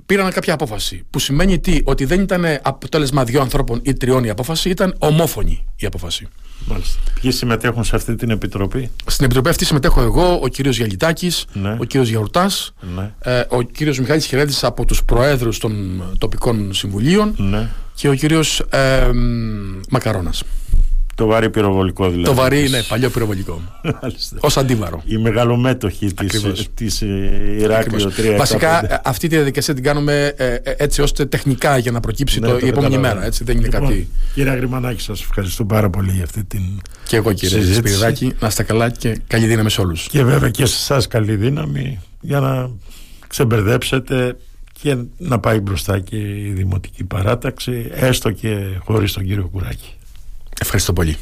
πήραμε 0.06 0.30
κάποια 0.30 0.54
απόφαση. 0.54 1.02
Που 1.10 1.18
σημαίνει 1.18 1.58
τι, 1.58 1.80
ότι 1.84 2.04
δεν 2.04 2.20
ήταν 2.20 2.44
αποτέλεσμα 2.62 3.24
δύο 3.24 3.40
ανθρώπων 3.40 3.80
ή 3.82 3.92
τριών 3.94 4.24
η 4.24 4.30
απόφαση, 4.30 4.68
ήταν 4.70 4.94
ομόφωνη 4.98 5.64
η 5.76 5.86
απόφαση. 5.86 6.28
Μάλιστα. 6.66 6.98
Ποιοι 7.20 7.30
συμμετέχουν 7.30 7.84
σε 7.84 7.96
αυτή 7.96 8.14
την 8.14 8.30
επιτροπή; 8.30 8.90
Στην 9.06 9.24
επιτροπή 9.24 9.48
αυτή 9.48 9.64
συμμετέχω 9.64 10.00
εγώ, 10.00 10.40
ο 10.42 10.48
κύριος 10.48 10.76
Γιαλιτάκης, 10.76 11.44
Ναι. 11.52 11.76
ο 11.80 11.84
κύριος 11.84 12.08
Γιαουρτάς, 12.08 12.72
Ναι. 12.94 13.12
ε, 13.18 13.42
ο 13.48 13.62
κύριος 13.62 13.98
Μιχάλης 13.98 14.26
Χερέτης 14.26 14.64
από 14.64 14.84
τους 14.84 15.04
προέδρους 15.04 15.58
των 15.58 16.02
τοπικών 16.18 16.74
συμβουλίων 16.74 17.34
Ναι. 17.36 17.68
και 17.94 18.08
ο 18.08 18.14
κύριος 18.14 18.60
ε, 18.70 19.10
μ, 19.12 19.80
Μακαρώνας. 19.90 20.42
Το 21.14 21.26
βαρύ 21.26 21.50
πυροβολικό 21.50 22.04
δηλαδή. 22.08 22.24
Το 22.28 22.34
βαρύ 22.34 22.66
είναι 22.66 22.82
παλιό 22.88 23.10
πυροβολικό. 23.10 23.62
Μάλιστα. 24.02 24.36
Ως 24.40 24.56
αντίβαρο. 24.56 25.02
Οι 25.04 25.16
μεγαλομέτωχοι 25.18 26.12
της, 26.12 26.36
Ακριβώς. 26.36 26.68
της 26.74 27.02
ε, 27.02 27.06
Ηράκλειο 27.60 28.12
3. 28.16 28.34
Βασικά 28.38 28.92
ε, 28.94 29.00
αυτή 29.04 29.28
τη 29.28 29.34
διαδικασία 29.36 29.74
την 29.74 29.82
κάνουμε 29.82 30.34
ε, 30.36 30.54
ε, 30.54 30.74
έτσι 30.76 31.02
ώστε 31.02 31.24
τεχνικά 31.26 31.78
για 31.78 31.90
να 31.90 32.00
προκύψει 32.00 32.40
Ναι, 32.40 32.46
το, 32.46 32.52
το 32.58 32.66
η 32.66 32.68
επόμενη 32.68 32.92
καταλαβαίνω. 32.94 33.14
μέρα. 33.14 33.26
Έτσι, 33.26 33.44
δεν 33.44 33.56
είναι 33.56 33.64
Λοιπόν, 33.64 33.80
κάτι. 33.80 34.08
Κύριε 34.34 34.50
Αγριμανάκη, 34.52 35.00
σας 35.00 35.20
ευχαριστώ 35.20 35.64
πάρα 35.64 35.90
πολύ 35.90 36.10
για 36.12 36.24
αυτή 36.24 36.44
την 36.44 36.62
Και 37.06 37.16
εγώ 37.16 37.32
κύριε 37.32 37.58
συζήτηση. 37.58 37.78
Σπυριδάκη, 37.78 38.32
να 38.40 38.46
είστε 38.46 38.62
καλά 38.62 38.90
και 38.90 39.18
καλή 39.26 39.46
δύναμη 39.46 39.70
σε 39.70 39.80
όλους. 39.80 40.06
και 40.08 40.24
βέβαια 40.24 40.50
και 40.50 40.66
σε 40.66 40.74
εσάς 40.76 41.06
καλή 41.08 41.36
δύναμη 41.36 42.00
για 42.20 42.40
να 42.40 42.70
ξεμπερδέψετε 43.26 44.36
και 44.80 44.96
να 45.18 45.38
πάει 45.38 45.60
μπροστά 45.60 45.98
και 46.00 46.16
η 46.16 46.52
δημοτική 46.56 47.04
παράταξη 47.04 47.88
έστω 47.92 48.30
και 48.30 48.56
χωρίς 48.84 49.12
τον 49.12 49.24
κύριο 49.24 49.48
Κουράκη. 49.52 49.88
Ευχαριστώ 50.60 50.92
πολύ. 50.92 51.16